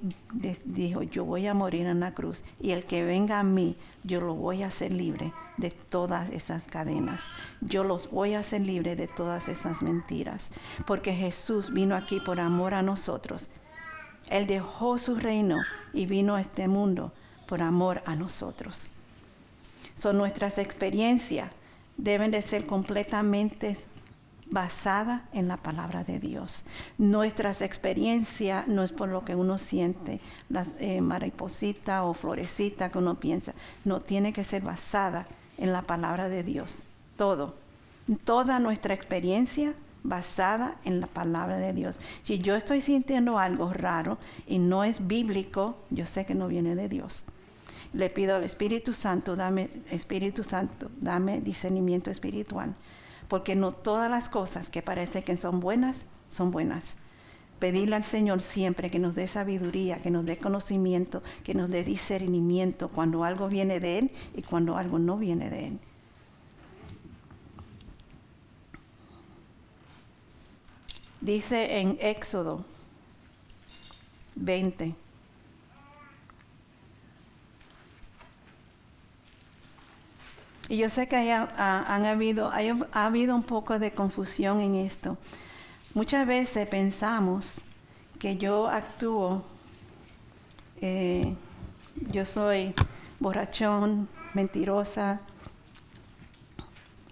[0.65, 4.19] dijo, yo voy a morir en la cruz y el que venga a mí, yo
[4.19, 7.21] lo voy a hacer libre de todas esas cadenas.
[7.61, 10.51] Yo los voy a hacer libre de todas esas mentiras.
[10.85, 13.47] Porque Jesús vino aquí por amor a nosotros.
[14.27, 15.59] Él dejó su reino
[15.93, 17.13] y vino a este mundo
[17.51, 18.91] por amor a nosotros.
[19.97, 21.51] Son nuestras experiencias
[21.97, 23.75] deben de ser completamente
[24.49, 26.63] basadas en la palabra de Dios.
[26.97, 32.99] Nuestras experiencias no es por lo que uno siente, la eh, mariposita o florecita que
[32.99, 36.83] uno piensa, no tiene que ser basada en la palabra de Dios.
[37.17, 37.57] Todo,
[38.23, 41.99] toda nuestra experiencia basada en la palabra de Dios.
[42.23, 46.75] Si yo estoy sintiendo algo raro y no es bíblico, yo sé que no viene
[46.75, 47.25] de Dios.
[47.93, 52.73] Le pido al Espíritu Santo, dame, Espíritu Santo, dame discernimiento espiritual,
[53.27, 56.97] porque no todas las cosas que parecen que son buenas, son buenas.
[57.59, 61.83] Pedirle al Señor siempre que nos dé sabiduría, que nos dé conocimiento, que nos dé
[61.83, 65.79] discernimiento cuando algo viene de Él y cuando algo no viene de Él.
[71.19, 72.65] Dice en Éxodo
[74.35, 74.95] 20.
[80.71, 85.17] Y yo sé que han habido, ha habido un poco de confusión en esto.
[85.93, 87.59] Muchas veces pensamos
[88.17, 89.43] que yo actúo,
[90.79, 91.35] eh,
[92.13, 92.73] yo soy
[93.19, 95.19] borrachón, mentirosa,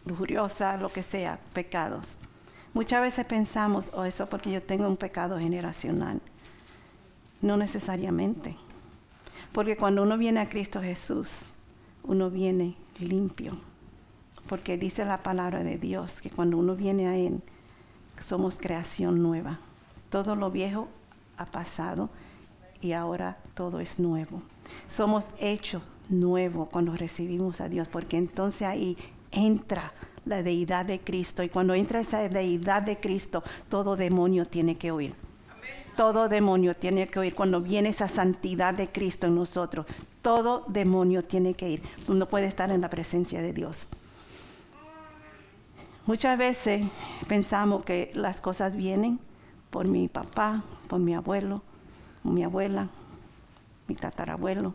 [0.05, 2.15] lujuriosa, lo que sea, pecados.
[2.73, 6.21] Muchas veces pensamos, oh, eso porque yo tengo un pecado generacional.
[7.41, 8.55] No necesariamente.
[9.51, 11.41] Porque cuando uno viene a Cristo Jesús,
[12.05, 13.57] uno viene limpio.
[14.47, 17.41] Porque dice la palabra de Dios que cuando uno viene a Él,
[18.19, 19.59] somos creación nueva.
[20.09, 20.87] Todo lo viejo
[21.37, 22.09] ha pasado
[22.81, 24.41] y ahora todo es nuevo.
[24.89, 28.97] Somos hechos nuevo cuando recibimos a Dios, porque entonces ahí
[29.31, 29.93] entra
[30.25, 31.43] la deidad de Cristo.
[31.43, 35.15] Y cuando entra esa deidad de Cristo, todo demonio tiene que oír.
[35.95, 37.35] Todo demonio tiene que oír.
[37.35, 39.85] Cuando viene esa santidad de Cristo en nosotros,
[40.21, 41.83] todo demonio tiene que ir.
[42.07, 43.87] No puede estar en la presencia de Dios.
[46.05, 46.83] Muchas veces
[47.27, 49.19] pensamos que las cosas vienen
[49.69, 51.61] por mi papá, por mi abuelo,
[52.23, 52.89] mi abuela,
[53.87, 54.73] mi tatarabuelo.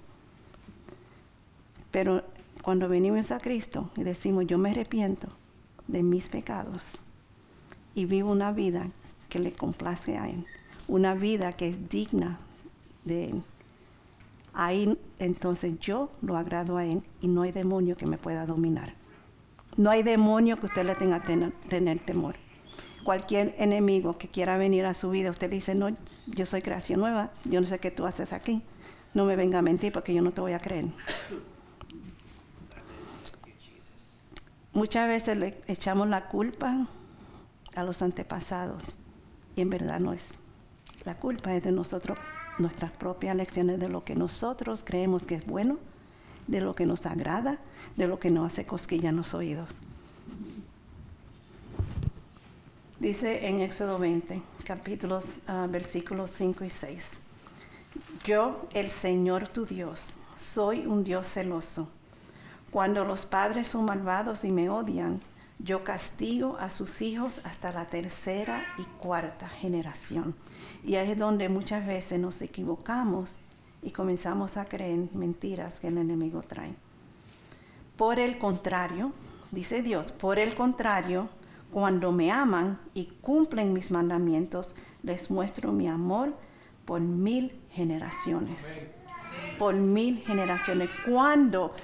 [1.90, 2.22] Pero
[2.62, 5.28] cuando venimos a Cristo y decimos, yo me arrepiento
[5.88, 6.98] de mis pecados
[7.94, 8.88] y vivo una vida
[9.28, 10.46] que le complace a Él,
[10.88, 12.38] una vida que es digna
[13.04, 13.44] de Él,
[14.55, 18.95] ahí entonces yo lo agrado a Él y no hay demonio que me pueda dominar.
[19.77, 22.37] No hay demonio que usted le tenga que tener, temor.
[23.05, 25.88] Cualquier enemigo que quiera venir a su vida, usted le dice, no,
[26.27, 28.62] yo soy creación nueva, yo no sé qué tú haces aquí.
[29.12, 30.87] No me venga a mentir porque yo no te voy a creer.
[34.73, 36.87] Muchas veces le echamos la culpa
[37.77, 38.83] a los antepasados
[39.55, 40.35] y en verdad no es.
[41.05, 42.19] La culpa es de nosotros
[42.59, 45.79] nuestras propias lecciones de lo que nosotros creemos que es bueno,
[46.47, 47.59] de lo que nos agrada,
[47.97, 49.69] de lo que nos hace cosquilla en los oídos.
[53.01, 57.19] Dice en Éxodo 20, capítulos, ah, versículos 5 y 6.
[58.25, 61.88] Yo, el Señor tu Dios, soy un Dios celoso.
[62.71, 65.21] Cuando los padres son malvados y me odian,
[65.64, 70.35] yo castigo a sus hijos hasta la tercera y cuarta generación.
[70.85, 73.38] Y ahí es donde muchas veces nos equivocamos
[73.83, 76.74] y comenzamos a creer mentiras que el enemigo trae.
[77.96, 79.12] Por el contrario,
[79.53, 81.31] dice Dios, por el contrario,
[81.72, 86.35] cuando me aman y cumplen mis mandamientos, les muestro mi amor
[86.85, 88.85] por mil generaciones.
[89.59, 90.90] Por mil generaciones.
[91.07, 91.74] Cuando,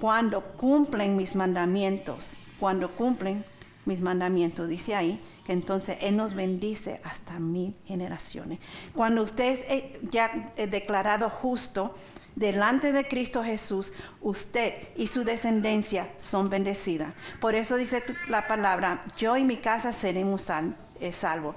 [0.00, 3.44] cuando cumplen mis mandamientos, cuando cumplen
[3.84, 8.58] mis mandamientos, dice ahí, que entonces Él nos bendice hasta mil generaciones.
[8.94, 11.94] Cuando usted es eh, ya declarado justo
[12.34, 17.12] delante de Cristo Jesús, usted y su descendencia son bendecidas.
[17.40, 20.48] Por eso dice la palabra, yo y mi casa seremos
[21.00, 21.54] eh, salvos.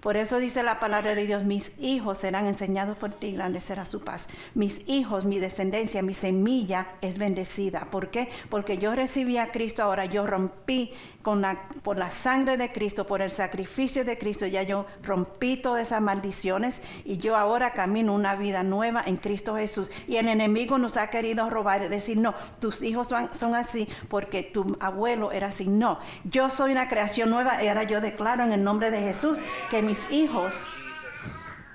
[0.00, 3.84] Por eso dice la palabra de Dios, mis hijos serán enseñados por ti, grande será
[3.84, 4.28] su paz.
[4.54, 7.88] Mis hijos, mi descendencia, mi semilla es bendecida.
[7.90, 8.28] ¿Por qué?
[8.48, 13.08] Porque yo recibí a Cristo, ahora yo rompí con la, por la sangre de Cristo,
[13.08, 18.14] por el sacrificio de Cristo, ya yo rompí todas esas maldiciones y yo ahora camino
[18.14, 19.90] una vida nueva en Cristo Jesús.
[20.06, 24.44] Y el enemigo nos ha querido robar decir, no, tus hijos son, son así porque
[24.44, 25.66] tu abuelo era así.
[25.66, 29.38] No, yo soy una creación nueva y ahora yo declaro en el nombre de Jesús
[29.70, 30.74] que mis hijos,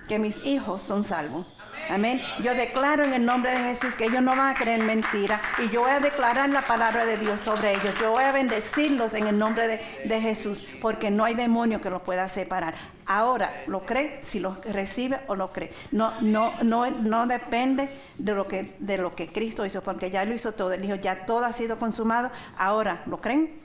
[0.08, 1.47] que mis hijos son salvos.
[1.89, 2.21] Amén.
[2.43, 5.69] Yo declaro en el nombre de Jesús que ellos no van a creer mentira y
[5.69, 7.93] yo voy a declarar la palabra de Dios sobre ellos.
[7.99, 11.89] Yo voy a bendecirlos en el nombre de, de Jesús porque no hay demonio que
[11.89, 12.76] los pueda separar.
[13.06, 14.19] Ahora, ¿lo cree?
[14.21, 15.73] Si lo recibe o lo cree.
[15.91, 20.23] No, no, no, no depende de lo, que, de lo que Cristo hizo porque ya
[20.23, 20.71] lo hizo todo.
[20.71, 22.32] Él dijo, ya todo ha sido consumado.
[22.58, 23.62] Ahora, ¿lo creen?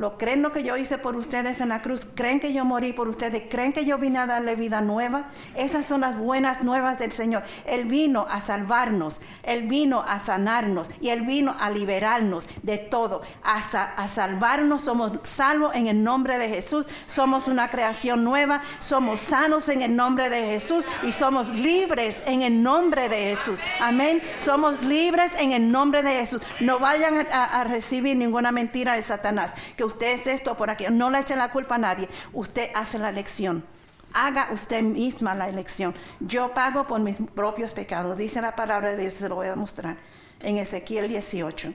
[0.00, 2.00] ¿Lo creen lo que yo hice por ustedes en la cruz?
[2.14, 3.42] ¿Creen que yo morí por ustedes?
[3.50, 5.26] ¿Creen que yo vine a darle vida nueva?
[5.54, 7.42] Esas son las buenas nuevas del Señor.
[7.66, 13.20] Él vino a salvarnos, Él vino a sanarnos y Él vino a liberarnos de todo,
[13.42, 14.80] hasta a salvarnos.
[14.80, 19.94] Somos salvos en el nombre de Jesús, somos una creación nueva, somos sanos en el
[19.94, 23.58] nombre de Jesús y somos libres en el nombre de Jesús.
[23.80, 24.22] Amén.
[24.42, 26.40] Somos libres en el nombre de Jesús.
[26.58, 30.86] No vayan a, a recibir ninguna mentira de Satanás que usted es esto por aquí.
[30.90, 32.08] No le eche la culpa a nadie.
[32.32, 33.64] Usted hace la elección.
[34.12, 35.94] Haga usted misma la elección.
[36.20, 38.16] Yo pago por mis propios pecados.
[38.16, 39.96] Dice la palabra de Dios, se lo voy a mostrar
[40.40, 41.74] en Ezequiel 18.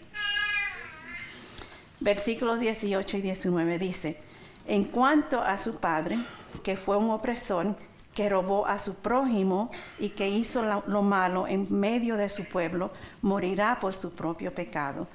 [1.99, 4.19] Versículos 18 y 19 dice,
[4.67, 6.17] en cuanto a su padre,
[6.63, 7.75] que fue un opresor,
[8.13, 12.91] que robó a su prójimo y que hizo lo malo en medio de su pueblo,
[13.21, 15.07] morirá por su propio pecado.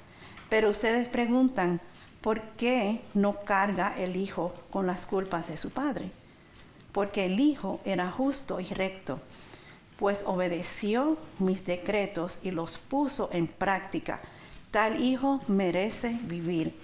[0.49, 1.81] Pero ustedes preguntan,
[2.21, 6.11] ¿por qué no carga el hijo con las culpas de su padre?
[6.91, 9.19] Porque el hijo era justo y recto,
[9.97, 14.21] pues obedeció mis decretos y los puso en práctica.
[14.71, 16.79] Tal hijo merece vivir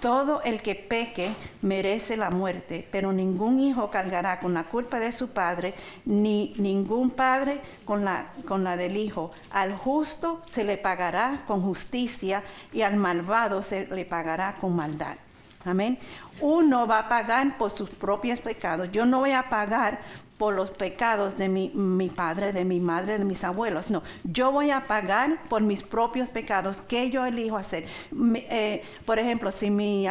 [0.00, 5.12] todo el que peque merece la muerte, pero ningún hijo cargará con la culpa de
[5.12, 9.32] su padre, ni ningún padre con la, con la del hijo.
[9.50, 15.16] Al justo se le pagará con justicia y al malvado se le pagará con maldad.
[15.64, 15.98] Amén.
[16.40, 18.90] Uno va a pagar por sus propios pecados.
[18.92, 20.00] Yo no voy a pagar
[20.38, 23.90] por los pecados de mi, padre, de mi madre, de mis abuelos.
[23.90, 27.86] No, yo voy a pagar por mis propios pecados que yo elijo hacer.
[28.34, 30.06] Eh, por ejemplo, si mi,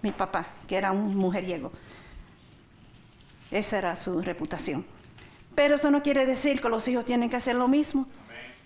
[0.00, 1.72] mi papá, que era un mujeriego,
[3.50, 4.84] esa era su reputación.
[5.56, 8.06] Pero eso no quiere decir que los hijos tienen que hacer lo mismo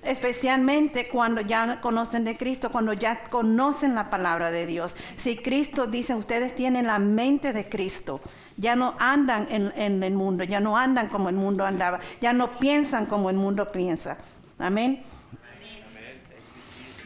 [0.02, 4.96] especialmente cuando ya conocen de Cristo, cuando ya conocen la palabra de Dios.
[5.16, 8.20] Si Cristo dice, ustedes tienen la mente de Cristo,
[8.56, 12.52] ya no andan en, el mundo, ya no andan como el mundo andaba, ya no
[12.58, 14.18] piensan como el mundo piensa.
[14.58, 15.02] Amén.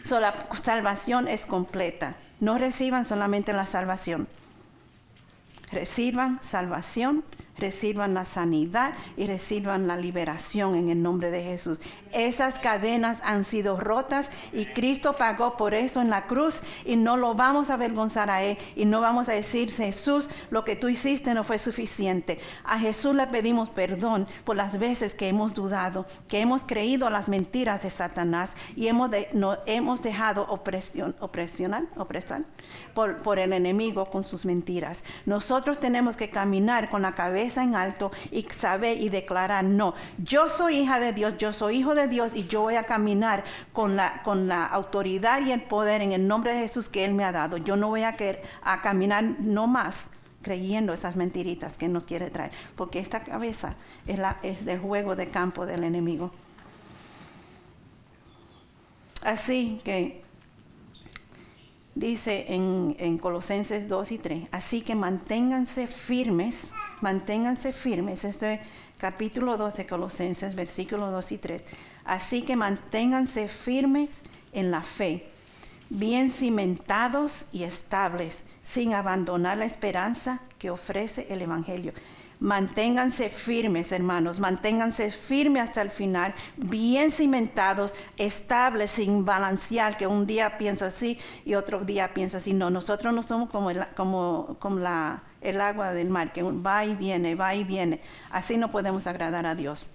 [0.05, 2.17] So, la salvación es completa.
[2.41, 4.27] No reciban solamente la salvación.
[5.71, 7.25] Reciban salvación
[7.63, 11.79] reciban la sanidad y reciban la liberación en el nombre de Jesús.
[12.13, 17.17] Esas cadenas han sido rotas y Cristo pagó por eso en la cruz y no
[17.17, 20.89] lo vamos a avergonzar a Él y no vamos a decir, Jesús, lo que tú
[20.89, 22.41] hiciste no fue suficiente.
[22.65, 27.29] A Jesús le pedimos perdón por las veces que hemos dudado, que hemos creído las
[27.29, 32.43] mentiras de Satanás y hemos, no, hemos dejado opresión, opresionar, opresar
[32.95, 35.05] por, por el enemigo con sus mentiras.
[35.27, 40.49] Nosotros tenemos que caminar con la cabeza en alto y saber y declarar, no, yo
[40.49, 43.97] soy hija de Dios, yo soy hijo de Dios y yo voy a caminar con
[43.97, 47.25] la, con la autoridad y el poder en el nombre de Jesús que Él me
[47.25, 47.57] ha dado.
[47.57, 50.11] Yo no voy a, querer, a caminar no más
[50.43, 53.75] creyendo esas mentiritas que nos quiere traer, porque esta cabeza
[54.07, 56.33] es, la, es del juego de campo del enemigo.
[59.23, 60.22] Así que
[61.95, 68.61] dice en, en, Colosenses 2 y 3, así que manténganse firmes, manténganse firmes, esto es
[68.99, 71.65] capítulo 2 de Colosenses, versículos 2 y 3,
[72.05, 74.23] así que manténganse firmes
[74.53, 75.29] en la fe,
[75.91, 81.93] bien cimentados y estables, sin abandonar la esperanza que ofrece el Evangelio.
[82.43, 90.27] Manténganse firmes, hermanos, manténganse firmes hasta el final, bien cimentados, estables, sin balancear, que un
[90.27, 92.53] día pienso así y otro día pienso así.
[92.53, 96.85] No, nosotros no somos como el, como, como la, el agua del mar, que va
[96.85, 98.01] y viene, va y viene.
[98.33, 99.91] Así no podemos agradar a Dios.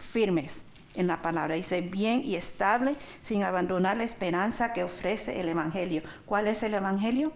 [0.00, 0.62] Firmes
[0.96, 1.54] en la palabra.
[1.54, 6.02] Dice bien y estable, sin abandonar la esperanza que ofrece el Evangelio.
[6.26, 7.32] ¿Cuál es el Evangelio?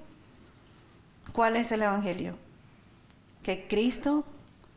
[1.32, 2.34] ¿Cuál es el Evangelio?
[3.44, 4.24] Que Cristo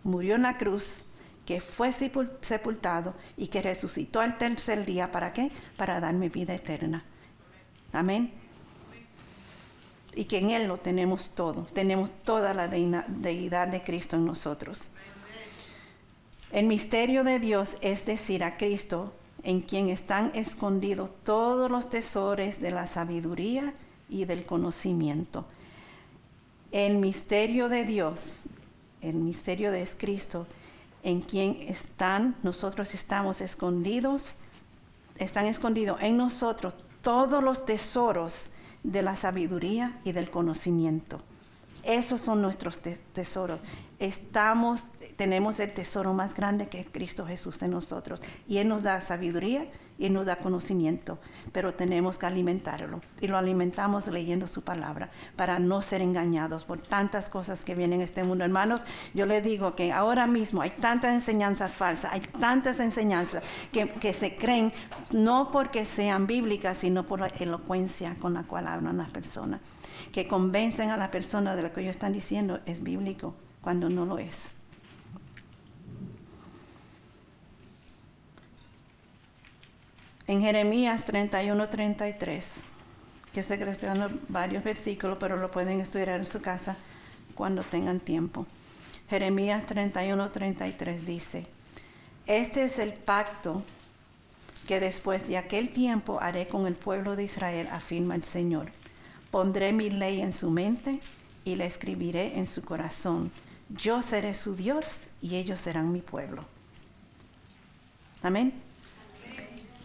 [0.04, 1.04] murió en la cruz,
[1.46, 5.12] que fue sepultado y que resucitó al tercer día.
[5.12, 5.52] ¿Para qué?
[5.78, 7.04] Para darme vida eterna.
[7.92, 8.32] Amén.
[10.14, 11.64] Y que en Él lo tenemos todo.
[11.74, 14.90] Tenemos toda la deidad de Cristo en nosotros.
[16.52, 22.60] El misterio de Dios es decir a Cristo, en quien están escondidos todos los tesoros
[22.60, 23.74] de la sabiduría
[24.10, 25.46] y del conocimiento.
[26.72, 28.36] El misterio de Dios
[29.02, 30.48] el misterio de Cristo,
[31.04, 34.36] en quien están, nosotros estamos escondidos,
[35.18, 38.50] están escondidos en nosotros todos los tesoros
[38.84, 41.20] de la sabiduría y del conocimiento.
[41.84, 43.60] Esos son nuestros tesoros.
[44.00, 44.84] Estamos,
[45.16, 48.22] tenemos el tesoro más grande que es Cristo Jesús en nosotros.
[48.48, 49.66] Y Él nos da sabiduría
[50.00, 51.20] y nos da conocimiento,
[51.52, 53.02] pero tenemos que alimentarlo.
[53.20, 58.00] Y lo alimentamos leyendo su palabra para no ser engañados por tantas cosas que vienen
[58.00, 58.46] en este mundo.
[58.46, 58.84] Hermanos,
[59.14, 63.44] yo les digo que ahora mismo hay tanta enseñanza falsa, hay tantas enseñanzas
[63.74, 64.72] que, que se creen
[65.12, 69.60] no porque sean bíblicas, sino por la elocuencia con la cual hablan las personas,
[70.14, 74.06] que convencen a la persona de lo que ellos están diciendo es bíblico cuando no
[74.06, 74.59] lo es.
[80.30, 82.62] En Jeremías 31, 33,
[83.34, 86.78] que les estoy dando varios versículos, pero lo pueden estudiar en su casa
[87.34, 88.46] cuando tengan tiempo.
[89.10, 91.48] Jeremías 31, 33 dice,
[92.28, 93.64] este es el pacto
[94.68, 98.70] que después de aquel tiempo haré con el pueblo de Israel, afirma el Señor.
[99.32, 101.00] Pondré mi ley en su mente
[101.44, 103.32] y la escribiré en su corazón.
[103.70, 106.46] Yo seré su Dios y ellos serán mi pueblo.
[108.22, 108.69] Amén.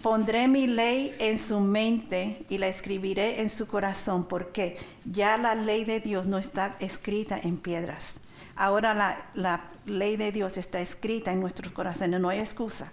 [0.04, 4.76] Pondré mi ley en su mente y la escribiré en su corazón, porque
[5.10, 8.20] ya la ley de Dios no está escrita en piedras.
[8.54, 12.20] Ahora la, la ley de Dios está escrita en nuestros corazones.
[12.20, 12.92] No hay excusa.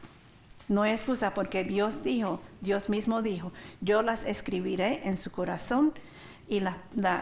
[0.69, 3.51] No hay excusa porque Dios dijo, Dios mismo dijo,
[3.81, 5.93] yo las escribiré en su corazón
[6.47, 6.77] y la,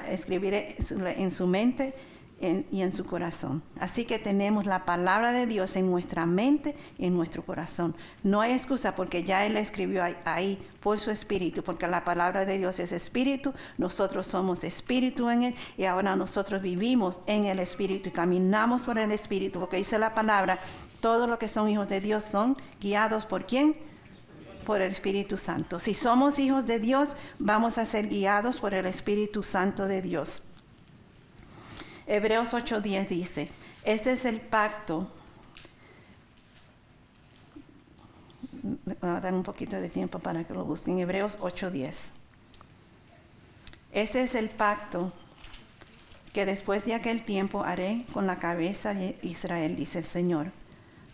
[0.07, 0.75] escribiré
[1.17, 1.95] en su mente
[2.41, 3.61] y en su corazón.
[3.79, 7.95] Así que tenemos la palabra de Dios en nuestra mente y en nuestro corazón.
[8.23, 12.57] No hay excusa porque ya Él escribió ahí, por su espíritu, porque la palabra de
[12.57, 18.09] Dios es espíritu, nosotros somos espíritu en Él y ahora nosotros vivimos en el espíritu
[18.09, 20.59] y caminamos por el espíritu, porque dice la palabra,
[21.01, 23.75] todos los que son hijos de Dios son guiados por quién?
[24.65, 25.79] Por el Espíritu Santo.
[25.79, 27.09] Si somos hijos de Dios,
[27.39, 30.43] vamos a ser guiados por el Espíritu Santo de Dios.
[32.09, 33.49] Hebreos 8:10 dice,
[33.83, 35.07] este es el pacto.
[38.63, 40.97] Voy a dar un poquito de tiempo para que lo busquen.
[40.97, 42.09] Hebreos 8:10.
[43.91, 45.13] Este es el pacto
[46.33, 50.51] que después de aquel tiempo haré con la cabeza de Israel, dice el Señor.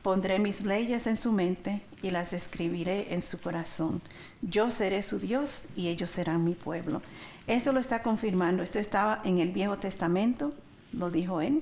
[0.01, 4.01] Pondré mis leyes en su mente y las escribiré en su corazón.
[4.41, 7.01] Yo seré su Dios y ellos serán mi pueblo.
[7.47, 8.63] Esto lo está confirmando.
[8.63, 10.53] Esto estaba en el Viejo Testamento
[10.97, 11.61] lo dijo él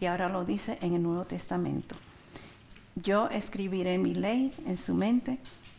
[0.00, 1.94] y ahora lo dice en el Nuevo Testamento.
[2.96, 5.38] Yo escribiré mi ley en su mente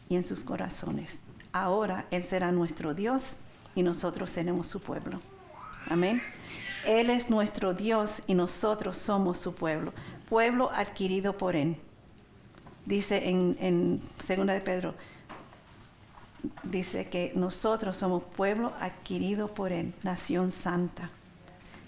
[0.10, 1.20] y en sus corazones.
[1.52, 3.36] Ahora Él será nuestro Dios
[3.76, 5.20] y nosotros seremos su pueblo.
[5.90, 6.22] Amén.
[6.88, 9.94] Él es nuestro Dios y nosotros somos su pueblo,
[10.30, 11.78] pueblo adquirido por Él.
[12.86, 14.96] Dice en, Segunda de Pedro,
[16.64, 21.10] dice que nosotros somos pueblo adquirido por Él, nación santa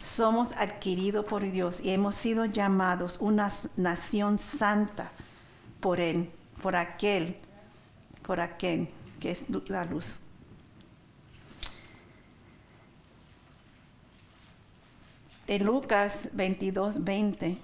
[0.05, 5.11] somos adquiridos por Dios y hemos sido llamados una nación santa
[5.79, 6.29] por Él,
[6.61, 7.37] por aquel,
[8.25, 8.89] por aquel
[9.19, 10.19] que es la luz.
[15.47, 17.57] En Lucas 22, 20,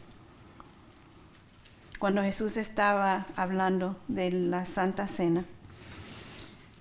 [1.97, 5.45] cuando Jesús estaba hablando de la Santa Cena,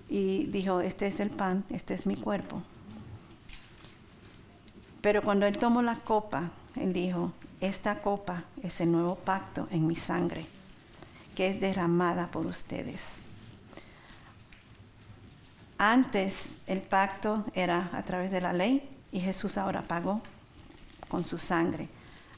[0.09, 2.61] y dijo, este es el pan, este es mi cuerpo.
[5.01, 9.87] Pero cuando él tomó la copa, él dijo, esta copa es el nuevo pacto en
[9.87, 10.45] mi sangre,
[11.35, 13.23] que es derramada por ustedes.
[15.77, 20.21] Antes el pacto era a través de la ley y Jesús ahora pagó
[21.07, 21.89] con su sangre.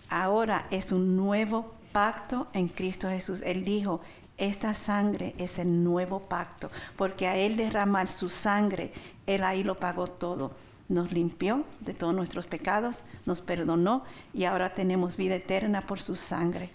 [0.10, 3.42] Ahora es un nuevo pacto en Cristo Jesús.
[3.42, 4.00] Él dijo,
[4.38, 8.92] esta sangre es el nuevo pacto, porque a Él derramar su sangre,
[9.28, 10.52] Él ahí lo pagó todo.
[10.90, 14.04] Nos limpió de todos nuestros pecados, nos perdonó
[14.34, 16.70] y ahora tenemos vida eterna por su sangre.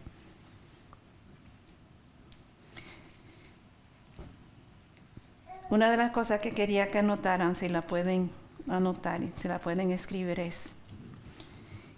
[5.70, 8.30] Una de las cosas que quería que anotaran, si la pueden
[8.68, 10.70] anotar, si la pueden escribir, es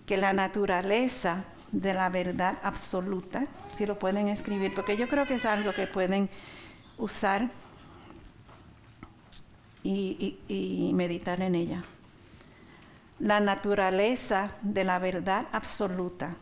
[0.06, 5.34] que la naturaleza de la verdad absoluta, si lo pueden escribir, porque yo creo que
[5.34, 6.28] es algo que pueden
[6.98, 7.48] usar
[9.84, 11.82] y, meditar en ella.
[13.20, 16.36] La naturaleza de la verdad absoluta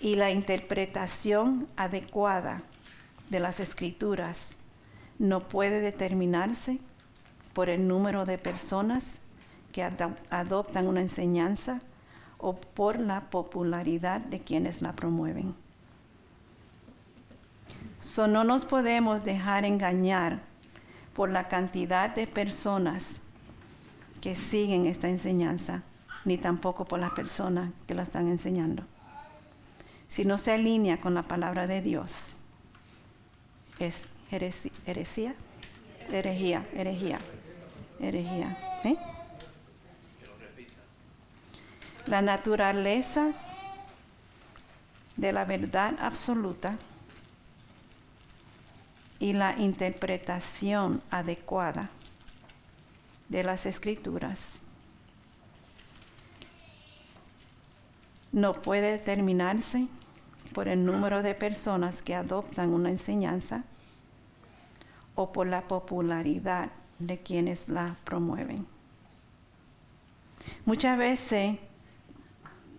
[0.00, 2.62] y la interpretación adecuada
[3.28, 4.56] de las escrituras
[5.18, 6.78] no puede determinarse
[7.52, 9.20] por el número de personas
[9.72, 11.82] que adoptan una enseñanza
[12.38, 15.54] o por la popularidad de quienes la promueven.
[18.00, 20.40] So, no nos podemos dejar engañar
[21.14, 23.16] por la cantidad de personas
[24.26, 25.84] que siguen esta enseñanza,
[26.24, 28.82] ni tampoco por las personas que la están enseñando.
[30.08, 32.34] Si no se alinea con la palabra de Dios,
[33.78, 35.36] es herejía,
[36.10, 37.20] herejía, herejía.
[38.00, 38.58] herejía.
[38.82, 38.96] ¿Eh?
[42.06, 43.30] la naturaleza
[45.16, 46.76] de la verdad absoluta
[49.20, 51.90] y la interpretación adecuada
[53.28, 54.60] de las escrituras
[58.36, 59.88] no puede determinarse
[60.52, 63.64] por el número de personas que adoptan una enseñanza
[65.14, 66.68] o por la popularidad
[66.98, 68.66] de quienes la promueven.
[70.66, 71.58] Muchas veces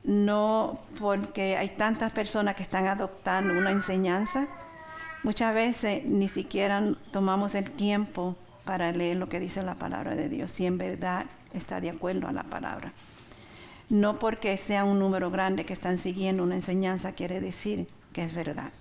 [0.04, 4.48] no porque hay tantas personas que están adoptando una enseñanza,
[5.24, 8.36] muchas veces ni siquiera tomamos el tiempo
[8.68, 12.28] para leer lo que dice la palabra de Dios, si en verdad está de acuerdo
[12.28, 12.94] a la palabra.
[13.90, 18.34] No porque sea un número grande que están siguiendo una enseñanza quiere decir que es
[18.34, 18.72] verdad.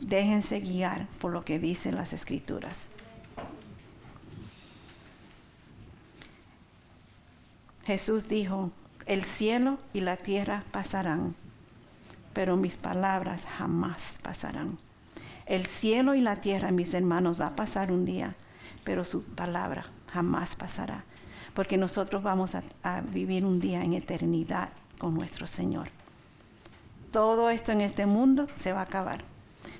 [0.00, 2.86] Déjense guiar por lo que dicen las escrituras.
[7.84, 8.70] Jesús dijo,
[9.04, 11.34] el cielo y la tierra pasarán,
[12.32, 14.78] pero mis palabras jamás pasarán.
[15.44, 18.34] El cielo y la tierra, mis hermanos, va a pasar un día,
[18.84, 21.04] pero su palabra jamás pasará,
[21.54, 24.68] porque nosotros vamos a, vivir un día en eternidad
[24.98, 25.88] con nuestro Señor.
[27.10, 29.24] Todo esto en este mundo se va a acabar.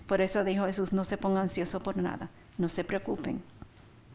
[0.06, 2.28] Por eso dijo Jesús, no se pongan ansiosos por nada,
[2.58, 3.42] no se preocupen,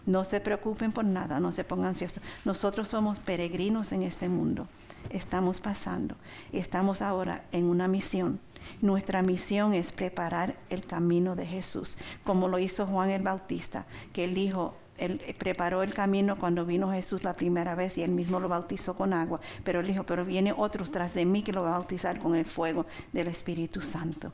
[0.06, 2.24] no se preocupen por nada, no se pongan ansiosos.
[2.46, 4.68] Nosotros somos peregrinos en este mundo
[5.10, 6.16] estamos pasando.
[6.52, 8.40] Estamos ahora en una misión.
[8.82, 14.24] Nuestra misión es preparar el camino de Jesús, como lo hizo Juan el Bautista, que
[14.24, 18.39] él dijo, él preparó el camino cuando vino Jesús la primera vez y él mismo
[18.39, 21.64] lo bautizó con agua, pero él dijo, pero viene otro tras de mí que lo
[21.64, 24.32] va a bautizar con el fuego del Espíritu Santo.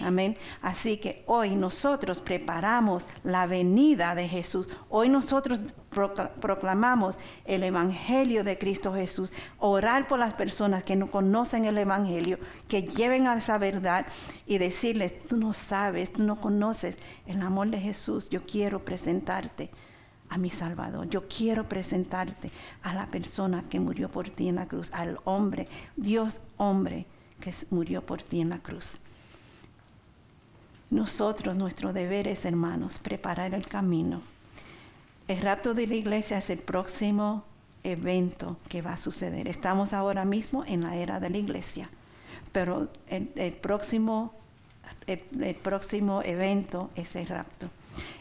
[0.00, 0.36] Amén.
[0.62, 4.68] Así que hoy nosotros preparamos la venida de Jesús.
[4.88, 5.60] Hoy nosotros
[6.40, 9.32] proclamamos el Evangelio de Cristo Jesús.
[9.58, 14.06] Orar por las personas que no conocen el Evangelio, que lleven a esa verdad
[14.46, 16.96] y decirles, tú no sabes, tú no conoces
[17.26, 18.30] el amor de Jesús.
[18.30, 19.70] Yo quiero presentarte
[20.30, 21.08] a mi Salvador.
[21.08, 22.50] Yo quiero presentarte
[22.82, 27.06] a la persona que murió por ti en la cruz, al hombre, Dios hombre
[27.40, 28.98] que murió por ti en la cruz.
[30.90, 34.22] Nosotros, nuestro deber es, hermanos, preparar el camino.
[35.28, 37.44] El rapto de la iglesia es el próximo
[37.84, 39.46] evento que va a suceder.
[39.46, 41.88] Estamos ahora mismo en la era de la iglesia,
[42.50, 44.34] pero el, próximo,
[45.06, 47.70] el, próximo evento es el rapto.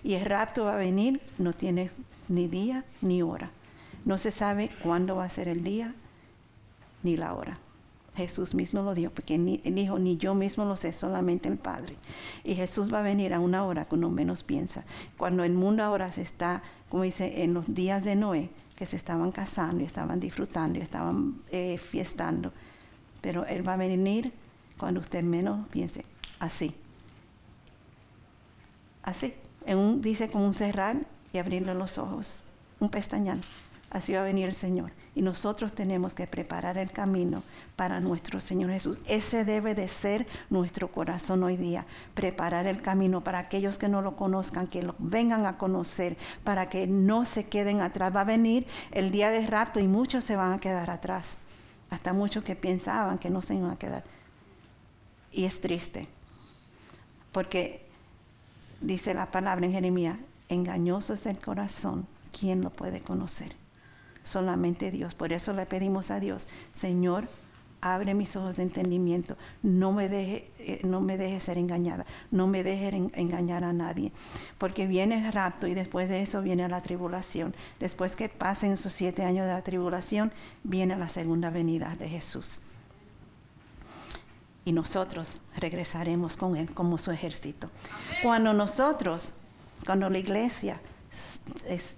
[0.04, 1.90] Y el rapto va a venir, no tiene
[2.28, 3.50] ni día ni hora.
[4.06, 5.96] No se sabe cuándo va a ser el día
[7.02, 7.58] ni la hora.
[8.20, 11.96] Jesús mismo lo dio, porque ni, dijo, ni yo mismo lo sé, solamente el Padre.
[12.44, 14.84] Y Jesús va a venir a una hora que uno menos piensa.
[15.18, 18.98] Cuando el mundo ahora se está, como dice, en los días de Noé, que se
[18.98, 22.52] estaban casando y estaban disfrutando y estaban eh, fiestando.
[23.22, 24.34] Pero Él va a venir
[24.78, 26.04] cuando usted menos piense,
[26.40, 26.76] así.
[29.04, 29.34] Así.
[29.66, 30.98] En un, dice como un cerrar
[31.32, 32.40] y abrirle los ojos,
[32.80, 33.40] un pestañal.
[33.90, 34.92] Así va a venir el Señor.
[35.20, 37.44] Y nosotros tenemos que preparar el camino
[37.76, 39.00] para nuestro Señor Jesús.
[39.06, 41.86] Ese debe de ser nuestro corazón hoy día.
[42.14, 46.16] Preparar el camino para aquellos que no lo conozcan, que lo vengan a conocer,
[46.46, 48.16] para que no se queden atrás.
[48.16, 51.40] Va a venir el día de rapto y muchos se van a quedar atrás.
[51.90, 54.06] Hasta muchos que pensaban que no se iban a quedar.
[55.34, 56.08] Y es triste.
[57.34, 57.86] Porque
[58.80, 60.16] dice la palabra en Jeremías,
[60.48, 62.08] engañoso es el corazón.
[62.32, 63.59] ¿Quién lo puede conocer?
[64.30, 65.16] Solamente Dios.
[65.16, 67.28] Por eso le pedimos a Dios, Señor,
[67.82, 72.48] abre mis ojos de entendimiento, no me deje, eh, no me deje ser engañada, no
[72.48, 74.12] me deje engañar a nadie,
[74.58, 77.56] porque viene el rapto y después de eso viene la tribulación.
[77.80, 80.32] Después que pasen esos siete años de la tribulación,
[80.64, 82.62] viene la segunda venida de Jesús.
[84.66, 87.70] Y nosotros regresaremos con Él como su ejército.
[88.22, 89.34] Cuando nosotros,
[89.86, 90.80] cuando la iglesia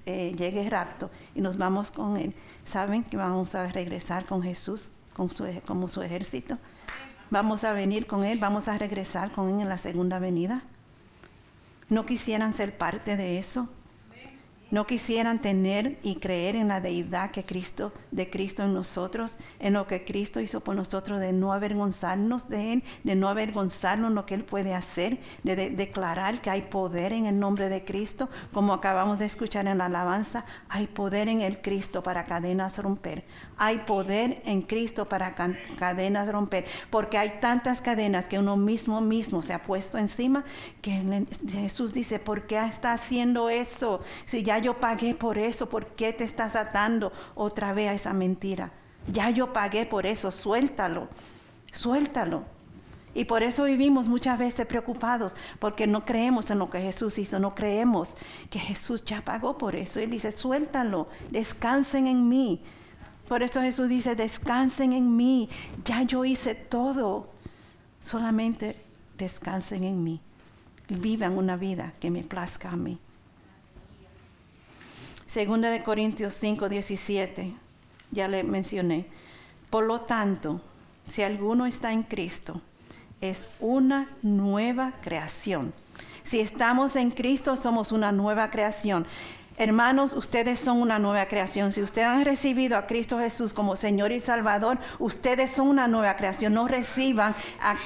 [0.06, 2.34] eh, llegue el rapto y nos vamos con Él,
[2.66, 6.58] ¿saben que vamos a regresar con Jesús con su, como su ejército?
[7.30, 10.64] Vamos a venir con Él, vamos a regresar con Él en la segunda venida.
[11.90, 13.68] ¿No quisieran ser parte de eso?
[14.72, 19.74] No quisieran tener y creer en la deidad que Cristo, de Cristo en nosotros, en
[19.74, 24.16] lo que Cristo hizo por nosotros, de no avergonzarnos de Él, de no avergonzarnos en
[24.16, 28.30] lo que Él puede hacer, de, declarar que hay poder en el nombre de Cristo,
[28.54, 33.26] como acabamos de escuchar en la alabanza, hay poder en el Cristo para cadenas romper,
[33.64, 39.44] hay poder en Cristo para cadenas romper, porque hay tantas cadenas que uno mismo mismo
[39.44, 40.44] se ha puesto encima,
[40.82, 44.02] que Jesús dice, ¿por qué está haciendo eso?
[44.26, 48.14] Si ya yo pagué por eso, ¿por qué te estás atando otra vez a esa
[48.14, 48.72] mentira?
[49.14, 51.08] Ya yo pagué por eso, suéltalo,
[51.72, 52.44] suéltalo.
[53.14, 57.38] Y por eso vivimos muchas veces preocupados, porque no creemos en lo que Jesús hizo,
[57.38, 58.10] no creemos
[58.50, 60.00] que Jesús ya pagó por eso.
[60.00, 62.64] Él dice, suéltalo, descansen en mí.
[63.32, 65.48] Por eso Jesús dice, descansen en mí,
[65.86, 67.30] ya yo hice todo.
[68.04, 68.76] Solamente
[69.18, 70.20] descansen en mí.
[70.90, 73.00] Vivan una vida que me plazca a mí.
[75.28, 77.54] Segunda de Corintios 5, 17,
[78.12, 79.06] ya le mencioné.
[79.70, 80.60] Por lo tanto,
[81.10, 82.60] si alguno está en Cristo,
[83.22, 85.74] es una nueva creación.
[86.26, 89.08] Si estamos en Cristo, somos una nueva creación.
[89.62, 91.72] Hermanos, ustedes son una nueva creación.
[91.72, 96.16] Si ustedes han recibido a Cristo Jesús como Señor y Salvador, ustedes son una nueva
[96.16, 96.56] creación.
[96.56, 97.36] No reciban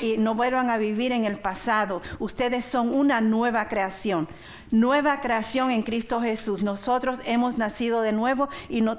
[0.02, 2.02] y no vuelvan a vivir en el pasado.
[2.20, 4.30] Ustedes son una nueva creación
[4.72, 6.64] nueva creación en Cristo Jesús.
[6.64, 8.98] Nosotros hemos nacido de nuevo y no,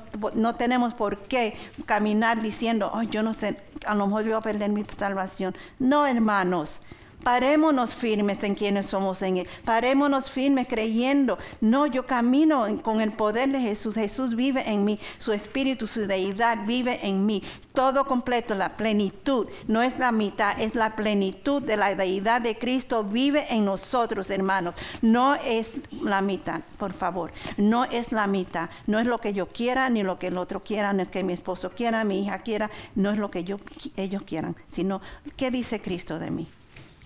[0.57, 1.57] tenemos por qué
[1.87, 5.57] caminar diciendo, oh, yo no sé, a lo mejor voy a perder mi salvación.
[5.79, 6.83] No, hermanos.
[7.27, 9.49] Parémonos firmes en quienes somos en Él.
[9.65, 11.39] Parémonos firmes creyendo.
[11.61, 13.97] No, yo camino con el poder de Jesús.
[13.97, 15.01] Jesús vive en mí.
[15.19, 17.43] Su espíritu, su deidad vive en mí.
[17.75, 19.49] Todo completo, la plenitud.
[19.67, 23.03] No es la mitad, es la plenitud de la deidad de Cristo.
[23.03, 24.77] Vive en nosotros, hermanos.
[25.03, 25.73] No es
[26.03, 27.33] la mitad, por favor.
[27.57, 28.71] No es la mitad.
[28.87, 31.25] No es lo que yo quiera, ni lo que el otro quiera, ni lo que
[31.25, 32.71] mi esposo quiera, mi hija quiera.
[32.95, 33.57] No es lo que yo,
[33.97, 35.01] ellos quieran, sino
[35.37, 36.47] qué dice Cristo de mí.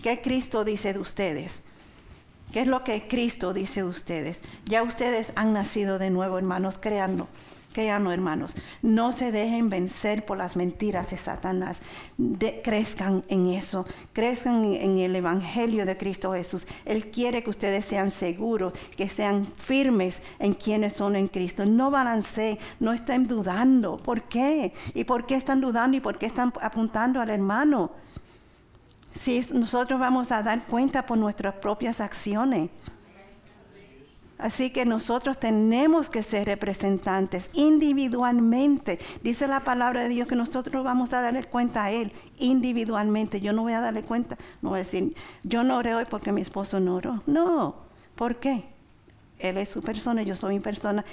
[0.01, 1.61] ¿Qué Cristo dice de ustedes?
[2.51, 4.41] ¿Qué es lo que Cristo dice de ustedes?
[4.65, 7.27] Ya ustedes han nacido de nuevo, hermanos, créanlo.
[7.73, 8.55] Créanlo, hermanos.
[8.81, 11.81] No se dejen vencer por las mentiras de Satanás.
[12.63, 13.85] crezcan en eso.
[14.11, 16.67] Crezcan en el Evangelio de Cristo Jesús.
[16.83, 21.65] Él quiere que ustedes sean seguros, que sean firmes en quienes son en Cristo.
[21.65, 23.95] No balanceen, no estén dudando.
[23.95, 24.73] ¿Por qué?
[24.93, 27.91] ¿Y por qué están dudando y por qué están apuntando al hermano?
[29.15, 32.69] Si nosotros vamos a dar cuenta por nuestras propias acciones.
[34.41, 38.97] Así que nosotros tenemos que ser representantes individualmente.
[39.21, 43.39] Dice la palabra de Dios que nosotros vamos a darle cuenta a Él individualmente.
[43.39, 46.31] Yo no voy a darle cuenta, no voy a decir, yo no oré hoy porque
[46.31, 47.21] mi esposo no oró.
[47.27, 47.75] No,
[48.15, 48.65] ¿por qué?
[49.37, 51.05] Él es su persona, yo soy mi persona.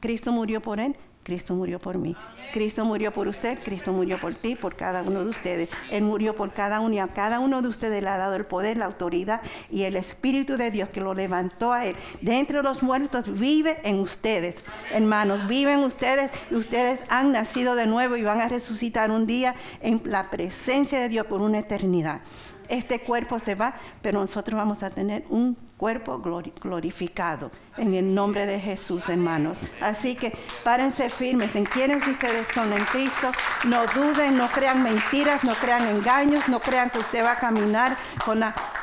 [0.00, 2.14] Cristo murió por Él, Cristo murió por mí.
[2.52, 5.70] Cristo murió por usted, Cristo murió por ti, por cada uno de ustedes.
[5.90, 8.44] Él murió por cada uno y a cada uno de ustedes le ha dado el
[8.44, 11.96] poder, la autoridad y el Espíritu de Dios que lo levantó a Él.
[12.20, 14.56] Dentro de los muertos vive en ustedes,
[14.92, 20.02] hermanos, viven ustedes ustedes han nacido de nuevo y van a resucitar un día en
[20.04, 22.20] la presencia de Dios por una eternidad.
[22.68, 28.46] Este cuerpo se va, pero nosotros vamos a tener un cuerpo glorificado en el nombre
[28.46, 29.58] de Jesús, hermanos.
[29.80, 33.30] Así que párense firmes en quienes ustedes son en Cristo.
[33.64, 37.96] No duden, no crean mentiras, no crean engaños, no crean que usted va a caminar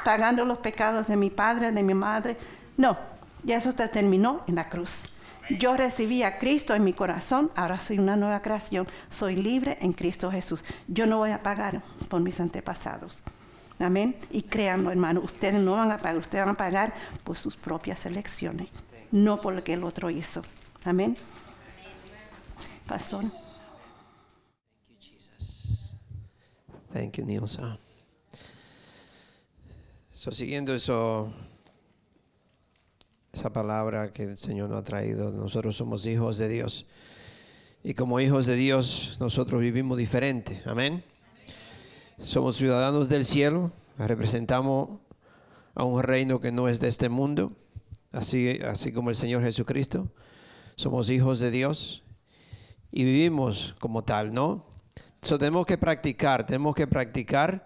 [0.04, 2.38] pagando los pecados de mi padre, de mi madre.
[2.78, 2.98] No,
[3.44, 5.10] ya eso se terminó en la cruz.
[5.60, 9.92] Yo recibí a Cristo en mi corazón, ahora soy una nueva creación, soy libre en
[9.92, 10.64] Cristo Jesús.
[10.88, 13.22] Yo no voy a pagar por mis antepasados.
[13.82, 14.16] Amén.
[14.30, 18.06] Y créanlo, hermano, ustedes no van a pagar, ustedes van a pagar por sus propias
[18.06, 18.68] elecciones,
[19.12, 20.44] no por lo que el otro hizo.
[20.84, 21.18] Amén.
[22.86, 23.26] Pastor.
[26.92, 27.80] Thank you, Nilsa.
[30.14, 31.34] So, siguiendo eso,
[33.34, 36.86] esa palabra que el Señor nos ha traído, nosotros somos hijos de Dios.
[37.84, 40.62] Y como hijos de Dios, nosotros vivimos diferente.
[40.66, 41.04] Amén.
[42.24, 45.00] Somos ciudadanos del cielo, representamos
[45.74, 47.52] a un reino que no es de este mundo,
[48.12, 50.08] así, así como el Señor Jesucristo.
[50.76, 52.04] Somos hijos de Dios
[52.92, 54.64] y vivimos como tal, ¿no?
[55.24, 57.66] So, tenemos que practicar, tenemos que practicar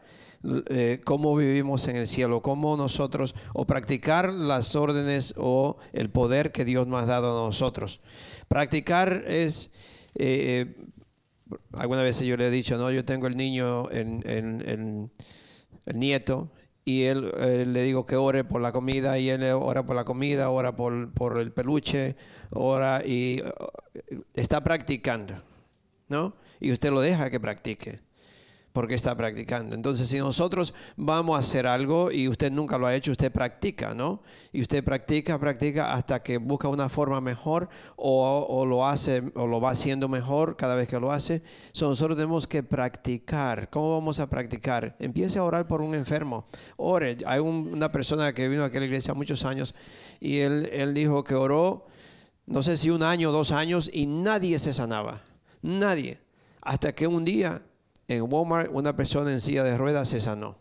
[0.69, 6.53] eh, cómo vivimos en el cielo, cómo nosotros, o practicar las órdenes o el poder
[6.53, 7.99] que Dios nos ha dado a nosotros.
[8.47, 9.71] Practicar es
[10.15, 10.77] eh,
[11.73, 16.51] algunas veces yo le he dicho, no, yo tengo el niño, en, el nieto,
[16.83, 17.31] y él,
[17.73, 21.11] le digo que ore por la comida, y él ora por la comida, ora por,
[21.13, 22.15] por el peluche,
[22.51, 25.35] ora y uh, está practicando,
[26.07, 26.35] ¿no?
[26.59, 28.04] Y usted lo deja que practique
[28.75, 29.73] porque está practicando.
[29.73, 33.93] Entonces, si nosotros vamos a hacer algo y usted nunca lo ha hecho, usted practica,
[33.93, 34.21] ¿no?
[34.51, 39.61] Y usted practica, practica hasta que busca una forma mejor o, lo hace o lo
[39.61, 41.41] va haciendo mejor cada vez que lo hace.
[41.79, 43.69] nosotros tenemos que practicar.
[43.69, 44.97] ¿Cómo vamos a practicar?
[44.99, 46.45] Empiece a orar por un enfermo.
[46.75, 47.17] Ore.
[47.25, 49.73] Hay una persona que vino a la iglesia muchos años
[50.19, 51.87] y él, él dijo que oró,
[52.45, 55.21] no sé si un año o dos años, y nadie se sanaba.
[55.61, 56.19] Nadie.
[56.61, 57.61] Hasta que un día
[58.07, 60.57] en Walmart una persona en silla de ruedas se sanó.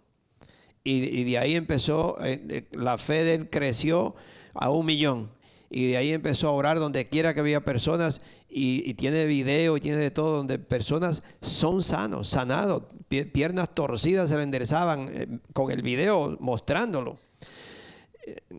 [0.86, 4.14] Y, de ahí empezó, eh, eh, la fe de él creció
[4.52, 5.30] a un millón.
[5.70, 8.20] Y de ahí empezó a orar donde quiera que había personas
[8.50, 14.36] y, tiene video y tiene de todo donde personas son sanos, sanados, piernas torcidas se
[14.36, 17.16] le enderezaban eh, con el video mostrándolo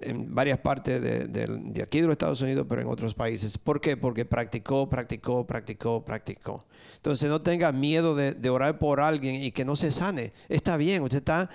[0.02, 3.58] en varias partes de, de, aquí de los Estados Unidos, pero en otros países.
[3.58, 3.98] ¿Por qué?
[3.98, 6.66] Porque practicó, practicó, practicó, practicó.
[6.96, 10.34] Entonces no tenga miedo de, orar por alguien y que no se sane.
[10.50, 11.50] Está bien, usted está,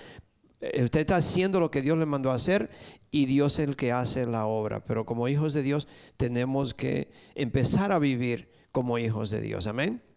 [0.61, 2.71] eh, usted está haciendo lo que Dios le mandó a hacer
[3.11, 4.85] y Dios es el que hace la obra.
[4.85, 9.67] Pero como hijos de Dios tenemos que empezar a vivir como hijos de Dios.
[9.67, 10.10] Amén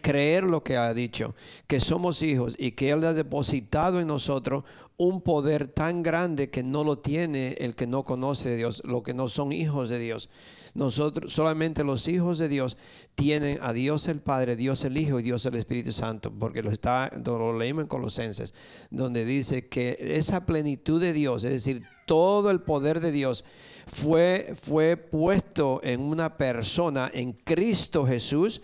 [0.00, 1.34] creer lo que ha dicho,
[1.66, 4.64] que somos hijos y que Él ha depositado en nosotros
[4.96, 9.02] un poder tan grande que no lo tiene el que no conoce a Dios, lo
[9.02, 10.28] que no son hijos de Dios.
[10.74, 12.76] Nosotros, solamente los hijos de Dios
[13.14, 16.70] tienen a Dios el Padre, Dios el Hijo y Dios el Espíritu Santo, porque lo,
[16.70, 18.54] está, lo leímos en Colosenses,
[18.90, 23.44] donde dice que esa plenitud de Dios, es decir, todo el poder de Dios,
[23.86, 28.62] fue, fue puesto en una persona, en Cristo Jesús,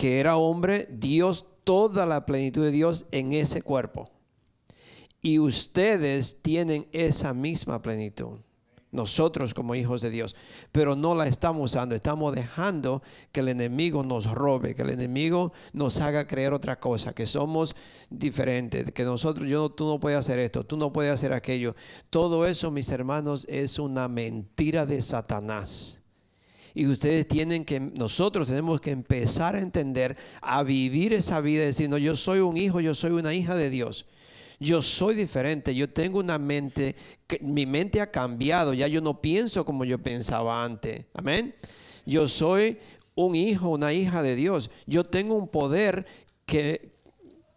[0.00, 4.10] que era hombre, Dios, toda la plenitud de Dios en ese cuerpo.
[5.20, 8.38] Y ustedes tienen esa misma plenitud.
[8.92, 10.36] Nosotros como hijos de Dios.
[10.72, 11.94] Pero no la estamos usando.
[11.94, 14.74] Estamos dejando que el enemigo nos robe.
[14.74, 17.12] Que el enemigo nos haga creer otra cosa.
[17.12, 17.76] Que somos
[18.08, 18.90] diferentes.
[18.92, 20.64] Que nosotros, yo, tú no puedes hacer esto.
[20.64, 21.76] Tú no puedes hacer aquello.
[22.08, 25.99] Todo eso, mis hermanos, es una mentira de Satanás.
[26.74, 31.88] Y ustedes tienen que, nosotros tenemos que empezar a entender, a vivir esa vida, decir,
[31.88, 34.06] no, yo soy un hijo, yo soy una hija de Dios
[34.60, 36.94] yo soy diferente, yo tengo una mente,
[37.40, 41.06] mi mente ha cambiado, ya yo no pienso como yo pensaba antes.
[41.14, 41.54] Amén.
[42.04, 42.78] Yo soy
[43.14, 44.70] un hijo, una hija de Dios.
[44.86, 46.06] Yo tengo un poder
[46.44, 46.92] que,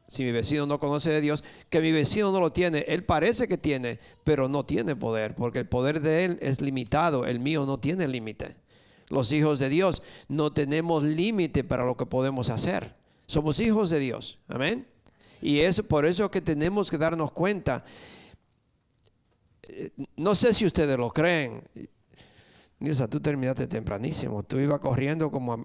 [0.07, 2.85] si mi vecino no conoce de Dios, que mi vecino no lo tiene.
[2.87, 7.25] Él parece que tiene, pero no tiene poder, porque el poder de él es limitado,
[7.25, 8.55] el mío no tiene límite.
[9.13, 12.95] Los hijos de Dios no tenemos límite para lo que podemos hacer.
[13.27, 14.39] Somos hijos de Dios.
[14.47, 14.87] Amén.
[15.39, 17.85] Y es por eso que tenemos que darnos cuenta.
[20.15, 21.61] No sé si ustedes lo creen.
[22.79, 24.41] Nilsa, tú terminaste tempranísimo.
[24.41, 25.63] Tú ibas corriendo como...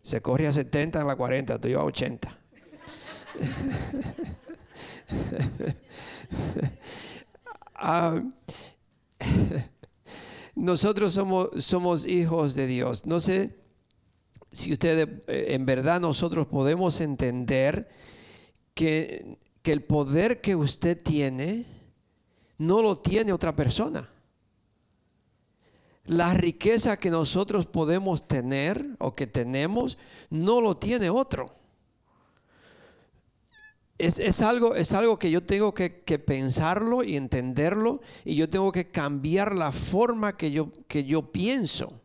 [0.00, 2.38] se corre a 70 en la 40, tú ibas a 80.
[7.78, 8.22] Ah,
[10.56, 13.06] nosotros somos, somos hijos de Dios.
[13.06, 13.54] No sé
[14.50, 17.88] si ustedes, eh, en verdad nosotros podemos entender
[18.74, 21.66] que, que el poder que usted tiene
[22.56, 24.08] no lo tiene otra persona.
[26.06, 29.98] La riqueza que nosotros podemos tener o que tenemos
[30.30, 31.54] no lo tiene otro.
[33.98, 38.70] Es, algo, es algo que yo tengo que, que, pensarlo y entenderlo y yo tengo
[38.70, 42.02] que cambiar la forma que yo, que yo pienso.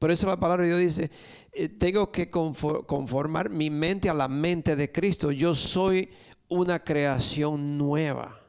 [0.00, 1.10] Por eso la palabra de Dios dice,
[1.52, 5.30] eh, tengo que conformar mi mente a la mente de Cristo.
[5.30, 6.10] Yo soy
[6.48, 8.40] una creación nueva.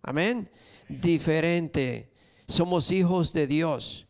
[0.00, 0.48] Amén.
[0.88, 2.12] Diferente.
[2.46, 4.06] Somos hijos de Dios.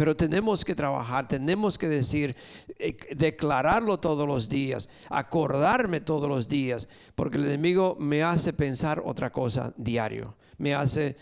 [0.00, 2.34] Pero tenemos que trabajar, tenemos que decir,
[2.78, 9.02] eh, declararlo todos los días, acordarme todos los días, porque el enemigo me hace pensar
[9.04, 10.38] otra cosa diario.
[10.56, 11.18] Me hace,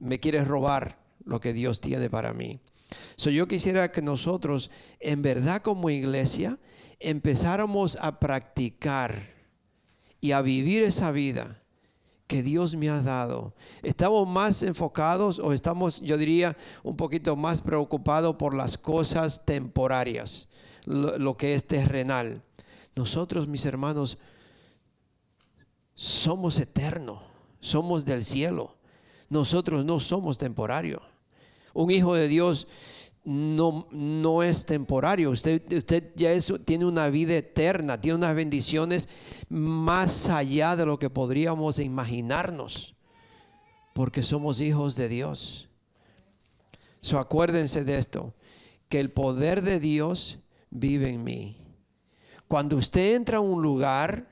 [0.00, 2.58] me quiere robar lo que Dios tiene para mí.
[3.14, 6.58] So, yo quisiera que nosotros, en verdad como iglesia,
[6.98, 9.30] empezáramos a practicar
[10.20, 11.61] y a vivir esa vida
[12.32, 13.52] que Dios me ha dado.
[13.82, 20.48] Estamos más enfocados o estamos, yo diría, un poquito más preocupados por las cosas temporarias,
[20.86, 22.40] lo, que es terrenal.
[22.96, 24.16] Nosotros, mis hermanos,
[25.94, 27.20] somos eternos,
[27.60, 28.76] somos del cielo.
[29.28, 31.02] Nosotros no somos temporarios.
[31.74, 32.66] Un hijo de Dios
[33.24, 35.30] no, no es temporario.
[35.30, 36.30] Usted, usted ya
[36.64, 39.08] tiene una vida eterna, tiene unas bendiciones
[39.48, 42.94] más allá de lo que podríamos imaginarnos,
[43.92, 45.68] porque somos hijos de Dios.
[47.00, 48.34] So, acuérdense de esto,
[48.88, 50.38] que el poder de Dios
[50.70, 51.56] vive en mí.
[52.48, 54.28] Cuando usted entra a un lugar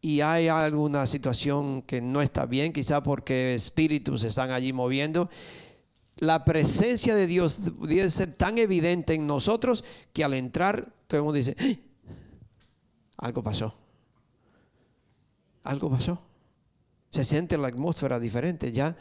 [0.00, 5.28] y hay alguna situación que no está bien, quizá porque espíritus están allí moviendo,
[6.20, 11.24] la presencia de Dios debe ser tan evidente en nosotros que al entrar todo el
[11.24, 11.56] mundo dice,
[13.16, 13.74] algo pasó.
[15.64, 16.29] Algo pasó
[17.10, 18.96] se siente la atmósfera diferente, ya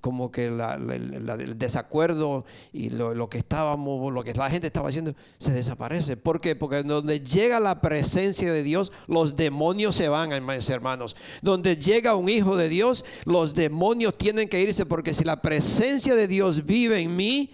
[0.00, 5.52] como que el desacuerdo y lo, que estábamos, lo que la gente estaba haciendo, se
[5.52, 6.16] desaparece.
[6.16, 6.56] ¿Por qué?
[6.56, 11.16] Porque donde llega la presencia de Dios, los demonios se van, hermanos.
[11.42, 16.14] Donde llega un hijo de Dios, los demonios tienen que irse, porque si la presencia
[16.14, 17.50] de Dios vive en mí,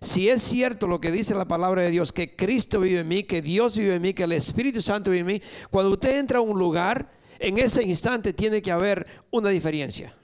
[0.00, 3.24] si es cierto lo que dice la palabra de Dios, que Cristo vive en mí,
[3.24, 6.38] que Dios vive en mí, que el Espíritu Santo vive en mí, cuando usted entra
[6.38, 10.14] a un lugar, en ese instante tiene que haber una diferencia.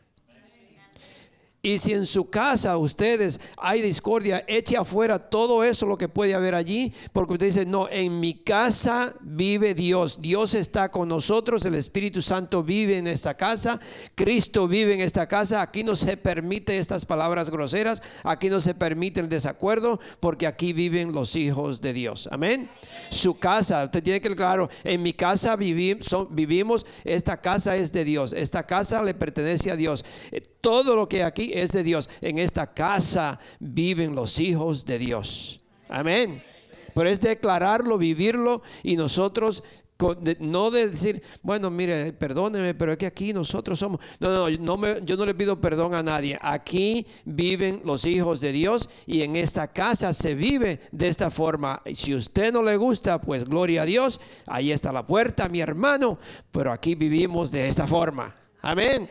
[1.67, 6.33] Y si en su casa ustedes hay discordia, eche afuera todo eso lo que puede
[6.33, 11.65] haber allí, porque usted dice, no, en mi casa vive Dios, Dios está con nosotros,
[11.65, 13.81] el Espíritu Santo vive en esta casa,
[14.15, 18.75] Cristo vive en esta casa, aquí no se permite estas palabras groseras, aquí no se
[18.75, 22.29] permite el desacuerdo, porque aquí viven los hijos de Dios.
[22.31, 22.71] Amén.
[23.11, 28.33] Su casa, usted tiene que claro, en mi casa vivimos, esta casa es de Dios,
[28.35, 30.05] esta casa le pertenece a Dios.
[30.67, 32.11] Todo lo que aquí es de Dios.
[32.21, 35.61] En esta casa viven los hijos de Dios.
[35.89, 36.43] Amén.
[36.93, 39.63] Pero es declararlo, vivirlo y nosotros
[40.41, 44.01] no de decir, bueno, mire, perdóneme, pero es que aquí nosotros somos.
[44.19, 46.37] No, no, no me, yo no le pido perdón a nadie.
[46.43, 51.81] Aquí viven los hijos de Dios y en esta casa se vive de esta forma.
[51.95, 54.21] Si usted no le gusta, pues gloria a Dios.
[54.47, 56.19] Ahí está la puerta, mi hermano.
[56.51, 58.35] Pero aquí vivimos de esta forma.
[58.63, 59.09] Amén.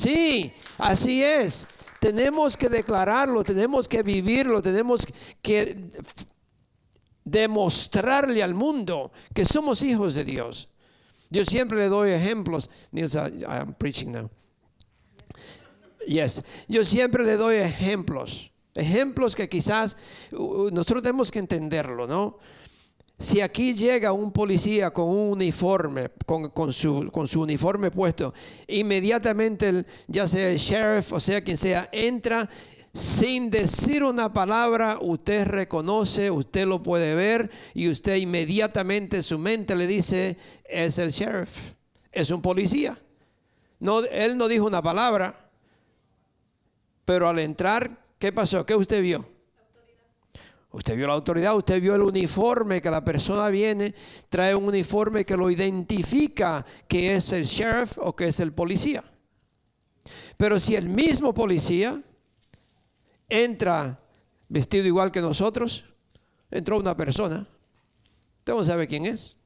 [0.00, 1.66] Sí, así es.
[2.00, 5.06] Tenemos que declararlo, tenemos que vivirlo, tenemos
[5.42, 5.90] que
[7.22, 10.72] demostrarle al mundo que somos hijos de Dios.
[11.28, 12.70] Yo siempre le doy ejemplos.
[12.92, 14.30] Nils, I'm preaching now.
[16.06, 16.42] Yes.
[16.66, 18.50] Yo siempre le doy ejemplos.
[18.74, 19.98] Ejemplos que quizás
[20.30, 22.38] nosotros tenemos que entenderlo, ¿no?
[23.20, 28.32] Si aquí llega un policía con un uniforme, con, su, con su, uniforme puesto,
[28.66, 32.48] inmediatamente, ya sea el sheriff o sea quien sea, entra
[32.94, 39.76] sin decir una palabra, usted reconoce, usted lo puede ver y usted inmediatamente su mente
[39.76, 41.74] le dice, es el sheriff,
[42.10, 42.98] es un policía.
[43.80, 45.50] No, él no dijo una palabra,
[47.04, 48.64] pero al entrar, ¿qué pasó?
[48.64, 49.39] ¿Qué usted vio?
[50.72, 53.92] Usted vio la autoridad, usted vio el uniforme que la persona viene,
[54.28, 59.02] trae un uniforme que lo identifica que es el sheriff o que es el policía.
[60.36, 62.00] Pero si el mismo policía
[63.28, 64.00] entra
[64.48, 65.84] vestido igual que nosotros,
[66.50, 67.46] entró una persona,
[68.38, 69.36] usted no sabe quién es.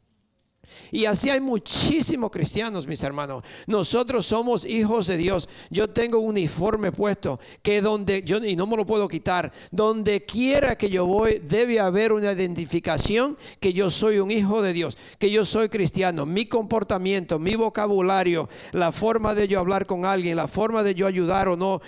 [0.90, 3.44] Y así hay muchísimos cristianos, mis hermanos.
[3.66, 5.48] Nosotros somos hijos de Dios.
[5.70, 10.24] Yo tengo un uniforme puesto que donde yo y no me lo puedo quitar, donde
[10.24, 14.96] quiera que yo voy debe haber una identificación que yo soy un hijo de Dios,
[15.18, 16.26] que yo soy cristiano.
[16.26, 21.06] Mi comportamiento, mi vocabulario, la forma de yo hablar con alguien, la forma de yo
[21.06, 21.80] ayudar o no,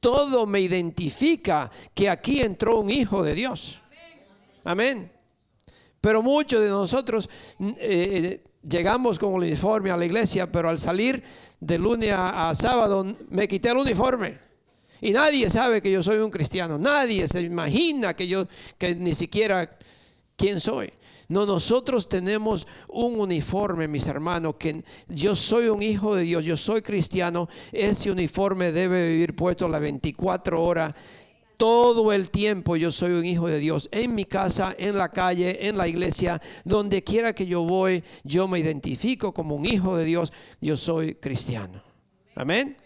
[0.00, 3.80] todo me identifica que aquí entró un hijo de Dios.
[4.64, 5.13] Amén.
[6.04, 7.30] Pero muchos de nosotros
[7.78, 11.22] eh, llegamos con el uniforme a la iglesia, pero al salir
[11.58, 14.38] de lunes a, sábado me quité el uniforme.
[15.00, 16.76] Y nadie sabe que yo soy un cristiano.
[16.78, 18.46] Nadie se imagina que yo,
[18.76, 19.78] que ni siquiera
[20.36, 20.92] quién soy.
[21.28, 26.58] No, nosotros tenemos un uniforme, mis hermanos, que yo soy un hijo de Dios, yo
[26.58, 27.48] soy cristiano.
[27.72, 30.94] Ese uniforme debe vivir puesto las 24 horas
[31.56, 33.88] todo el tiempo yo soy un hijo de Dios.
[33.92, 38.48] En mi casa, en la calle, en la iglesia, donde quiera que yo voy, yo
[38.48, 40.32] me identifico como un hijo de Dios.
[40.60, 41.82] Yo soy cristiano.
[42.34, 42.76] Amén.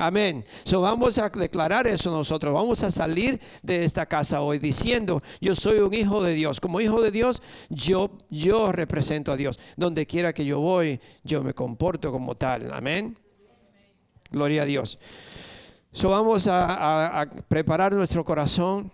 [0.00, 0.44] Amén.
[0.62, 2.54] So vamos a declarar eso nosotros.
[2.54, 6.60] Vamos a salir de esta casa hoy diciendo, yo soy un hijo de Dios.
[6.60, 9.58] Como hijo de Dios, yo yo represento a Dios.
[9.76, 12.72] Donde quiera que yo voy, yo me comporto como tal.
[12.72, 13.18] Amén.
[14.30, 14.98] Gloria a Dios.
[15.98, 18.88] So vamos a, preparar nuestro corazón.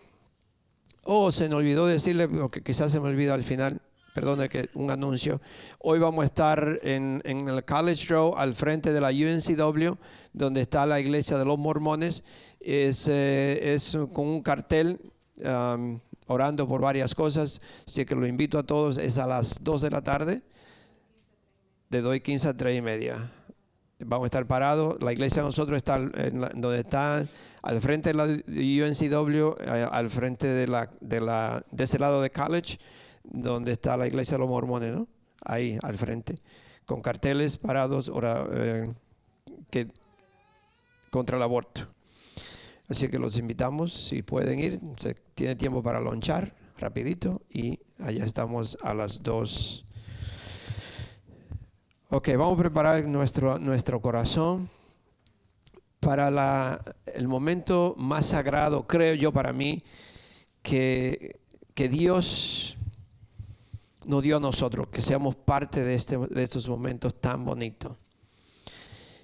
[1.03, 3.83] Oh, se me olvidó decirle, porque quizás se me olvida al final,
[4.15, 5.39] perdone que un anuncio.
[5.81, 9.97] Hoy vamos a estar en, el College Row, al frente de la UNCW,
[10.33, 12.25] donde está la iglesia de los mormones.
[12.59, 14.99] Es, eh, es con un cartel
[15.45, 17.61] um, orando por varias cosas.
[17.87, 18.97] Así que lo invito a todos.
[18.97, 20.43] Es a las 2 de la tarde,
[21.91, 23.31] de 2 y 15 a 3 y media
[24.01, 25.01] vamos a estar parados.
[25.03, 27.27] La iglesia de nosotros está donde está
[27.63, 32.21] al frente de la UNCW, eh, al frente de, la, de, la, de ese lado
[32.21, 32.79] de college,
[33.25, 35.09] donde está la iglesia de los mormones, ¿no?
[35.43, 36.37] Ahí, al frente,
[36.85, 38.11] con carteles parados
[38.53, 38.93] eh,
[39.71, 39.89] que,
[41.11, 41.89] contra el aborto.
[42.89, 48.25] Así que los invitamos, si pueden ir, se tiene tiempo para lonchar rapidito y allá
[48.25, 49.85] estamos a las dos
[52.17, 54.71] Ok, vamos a preparar nuestro, nuestro corazón
[55.99, 59.83] para la, el momento más sagrado, creo yo, para mí,
[60.63, 61.41] que,
[61.75, 62.77] que Dios
[64.07, 67.97] nos dio a nosotros, que seamos parte de, este, de estos momentos tan bonitos.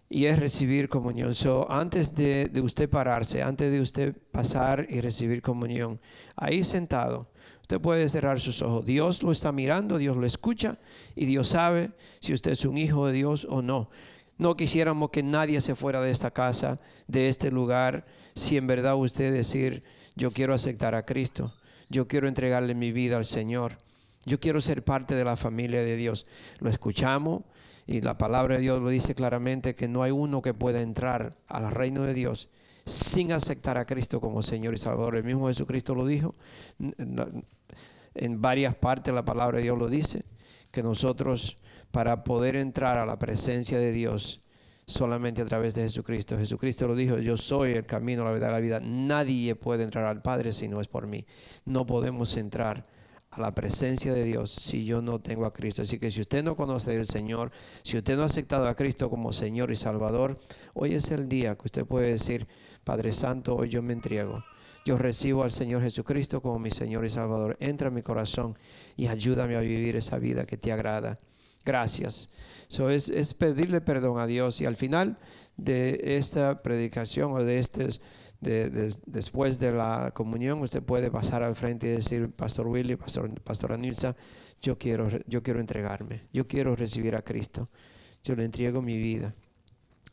[0.08, 1.36] Y es recibir comunión.
[1.36, 6.00] So, antes de, de usted pararse, antes de usted pasar y recibir comunión,
[6.34, 7.29] ahí sentado,
[7.70, 8.84] Usted puede cerrar sus ojos.
[8.84, 10.78] Dios lo está mirando, Dios lo escucha
[11.14, 13.90] y Dios sabe si usted es un hijo de Dios o no.
[14.38, 18.96] No quisiéramos que nadie se fuera de esta casa, de este lugar, si en verdad
[18.96, 19.84] usted decir,
[20.16, 21.54] yo quiero aceptar a Cristo,
[21.88, 23.78] yo quiero entregarle mi vida al Señor,
[24.26, 26.26] yo quiero ser parte de la familia de Dios.
[26.58, 27.44] Lo escuchamos
[27.86, 31.36] y la palabra de Dios lo dice claramente que no hay uno que pueda entrar
[31.46, 32.48] al reino de Dios
[32.84, 35.14] sin aceptar a Cristo como Señor y Salvador.
[35.14, 36.34] El mismo Jesucristo lo dijo.
[38.14, 40.24] En varias partes la palabra de Dios lo dice,
[40.70, 41.56] que nosotros
[41.90, 44.42] para poder entrar a la presencia de Dios
[44.86, 46.36] solamente a través de Jesucristo.
[46.36, 48.80] Jesucristo lo dijo, yo soy el camino, la verdad, la vida.
[48.80, 51.26] Nadie puede entrar al Padre si no es por mí.
[51.64, 52.86] No podemos entrar
[53.30, 55.82] a la presencia de Dios si yo no tengo a Cristo.
[55.82, 57.52] Así que si usted no conoce al Señor,
[57.82, 60.38] si usted no ha aceptado a Cristo como Señor y Salvador,
[60.74, 62.48] hoy es el día que usted puede decir,
[62.82, 64.42] Padre Santo, hoy yo me entrego.
[64.90, 67.56] Yo recibo al Señor Jesucristo como mi Señor y Salvador.
[67.60, 68.58] Entra en mi corazón
[68.96, 71.16] y ayúdame a vivir esa vida que te agrada.
[71.64, 72.28] Gracias.
[72.68, 74.60] Eso es, pedirle perdón a Dios.
[74.60, 75.16] Y al final
[75.56, 77.86] de esta predicación o de este,
[78.40, 83.30] de, después de la comunión, usted puede pasar al frente y decir, Pastor Willy, Pastor,
[83.42, 84.16] Pastora Nilsa,
[84.60, 86.22] yo quiero, yo quiero entregarme.
[86.32, 87.68] Yo quiero recibir a Cristo.
[88.24, 89.36] Yo le entrego mi vida.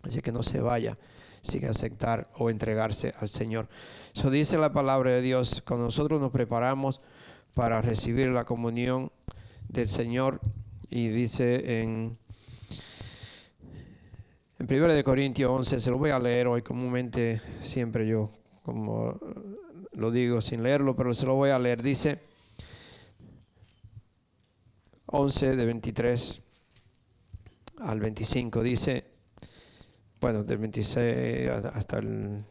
[0.03, 0.99] Así que no se vaya
[1.41, 3.67] sin aceptar o entregarse al Señor.
[4.15, 5.63] Eso dice la palabra de Dios.
[5.65, 7.01] Cuando nosotros nos preparamos
[7.53, 9.11] para recibir la comunión
[9.69, 10.39] del Señor,
[10.89, 12.17] y dice en,
[14.59, 18.31] en 1 de Corintios 11, se lo voy a leer hoy comúnmente, siempre yo,
[18.63, 19.19] como
[19.91, 21.81] lo digo sin leerlo, pero se lo voy a leer.
[21.81, 22.19] Dice
[25.07, 26.41] 11 de 23
[27.79, 29.16] al 25, dice,
[30.19, 32.43] bueno, del 26 hasta el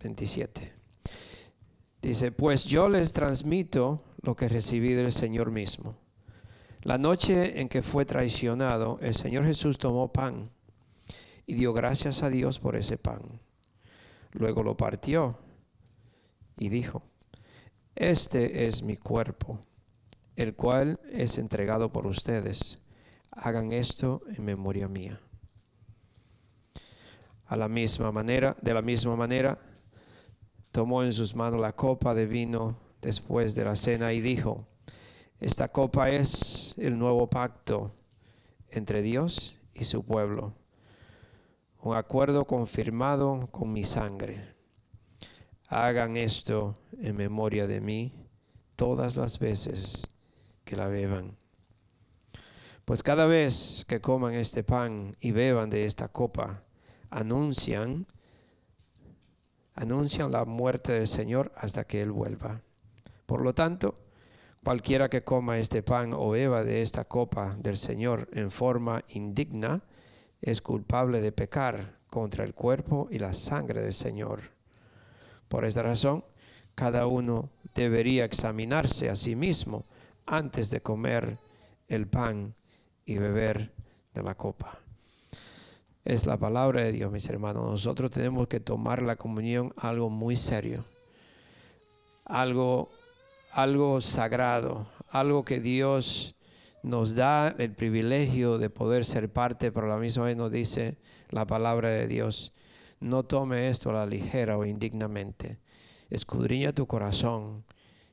[0.00, 0.72] 27.
[2.02, 5.96] Dice, pues yo les transmito lo que recibí del Señor mismo.
[6.82, 10.50] La noche en que fue traicionado, el Señor Jesús tomó pan
[11.46, 13.40] y dio gracias a Dios por ese pan.
[14.32, 15.38] Luego lo partió
[16.56, 17.02] y dijo,
[17.96, 19.58] este es mi cuerpo,
[20.36, 22.82] el cual es entregado por ustedes.
[23.32, 25.20] Hagan esto en memoria mía.
[27.46, 29.56] A la misma manera, de la misma manera,
[30.72, 34.66] tomó en sus manos la copa de vino después de la cena y dijo,
[35.38, 37.94] esta copa es el nuevo pacto
[38.70, 40.54] entre Dios y su pueblo,
[41.80, 44.54] un acuerdo confirmado con mi sangre.
[45.68, 48.12] Hagan esto en memoria de mí
[48.76, 50.08] todas las veces
[50.64, 51.36] que la beban.
[52.84, 56.65] Pues cada vez que coman este pan y beban de esta copa,
[57.10, 58.06] anuncian
[59.76, 62.62] anuncian la muerte del Señor hasta que él vuelva.
[63.26, 63.94] Por lo tanto,
[64.64, 69.82] cualquiera que coma este pan o beba de esta copa del Señor en forma indigna
[70.40, 74.40] es culpable de pecar contra el cuerpo y la sangre del Señor.
[75.48, 76.24] Por esta razón,
[76.74, 79.84] cada uno debería examinarse a sí mismo
[80.24, 81.38] antes de comer
[81.88, 82.54] el pan
[83.04, 83.72] y beber
[84.14, 84.85] de la copa.
[86.06, 87.64] Es la palabra de Dios, mis hermanos.
[87.68, 90.84] Nosotros tenemos que tomar la comunión algo muy serio,
[92.24, 92.88] algo,
[93.50, 96.36] algo sagrado, algo que Dios
[96.84, 100.96] nos da el privilegio de poder ser parte, pero a la misma vez nos dice
[101.30, 102.52] la palabra de Dios,
[103.00, 105.58] no tome esto a la ligera o indignamente.
[106.08, 107.64] Escudriña tu corazón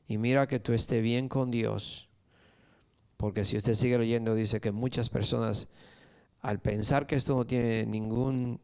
[0.08, 2.10] y mira que tú estés bien con Dios.
[3.18, 5.68] Porque si usted sigue leyendo, dice que muchas personas,
[6.44, 8.60] al pensar que esto no tiene ningún,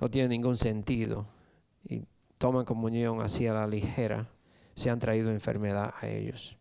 [0.00, 1.28] no tiene ningún sentido
[1.86, 2.04] y
[2.38, 4.30] toman comunión así a la ligera,
[4.74, 6.56] se han traído enfermedad a ellos.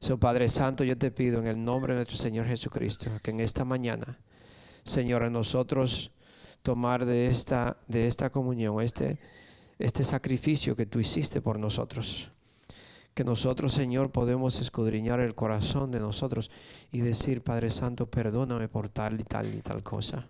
[0.00, 3.40] So, Padre Santo, yo te pido en el nombre de nuestro Señor Jesucristo que en
[3.40, 4.18] esta mañana,
[4.84, 6.10] Señor, a nosotros
[6.62, 9.18] tomar de esta, de esta comunión, este,
[9.78, 12.32] este sacrificio que tú hiciste por nosotros.
[13.14, 16.50] Que nosotros, Señor, podemos escudriñar el corazón de nosotros
[16.90, 20.28] y decir, Padre Santo, perdóname por tal y tal y tal cosa.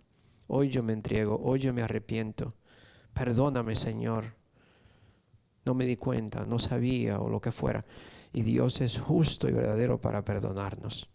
[0.48, 2.54] Hoy yo me entrego, hoy yo me arrepiento.
[3.14, 4.34] Perdóname, Señor.
[5.64, 7.84] No me di cuenta, no sabía o lo que fuera.
[8.32, 11.08] Y Dios es justo y verdadero para perdonarnos.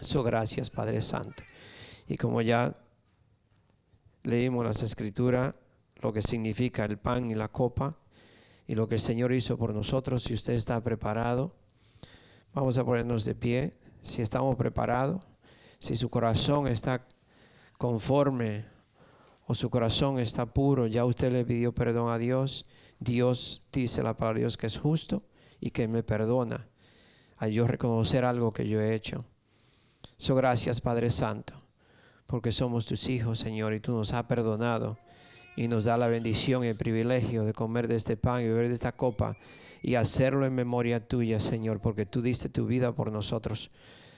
[0.00, 1.42] So, gracias, Padre Santo.
[2.06, 2.74] Y como ya
[4.22, 5.54] leímos las escrituras,
[6.02, 7.96] lo que significa el pan y la copa
[8.66, 10.24] y lo que el Señor hizo por nosotros.
[10.24, 11.54] Si usted está preparado,
[12.52, 13.74] vamos a ponernos de pie.
[14.02, 15.26] Si estamos preparados,
[15.78, 17.06] si su corazón está
[17.78, 18.64] conforme
[19.46, 22.64] o su corazón está puro, ya usted le pidió perdón a Dios.
[22.98, 25.22] Dios dice la palabra de Dios que es justo
[25.60, 26.68] y que me perdona
[27.36, 29.24] a yo reconocer algo que yo he hecho.
[30.16, 31.54] So gracias Padre Santo,
[32.26, 34.96] porque somos tus hijos, Señor, y tú nos has perdonado
[35.56, 38.68] y nos da la bendición y el privilegio de comer de este pan y beber
[38.68, 39.36] de esta copa
[39.82, 43.70] y hacerlo en memoria tuya, Señor, porque tú diste tu vida por nosotros,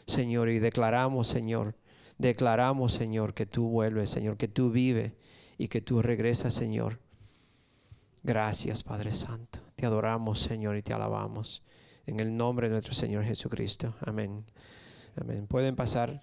[0.06, 1.74] Señor, y declaramos, Señor,
[2.18, 5.12] declaramos, Señor, que tú vuelves, Señor, que tú vives
[5.58, 7.00] y que tú regresas, Señor.
[8.22, 9.58] Gracias, Padre Santo.
[9.74, 11.62] Te adoramos, Señor, y te alabamos.
[12.06, 13.94] En el nombre de nuestro Señor Jesucristo.
[14.00, 14.44] Amén.
[15.16, 15.46] Amén.
[15.46, 16.22] Pueden pasar.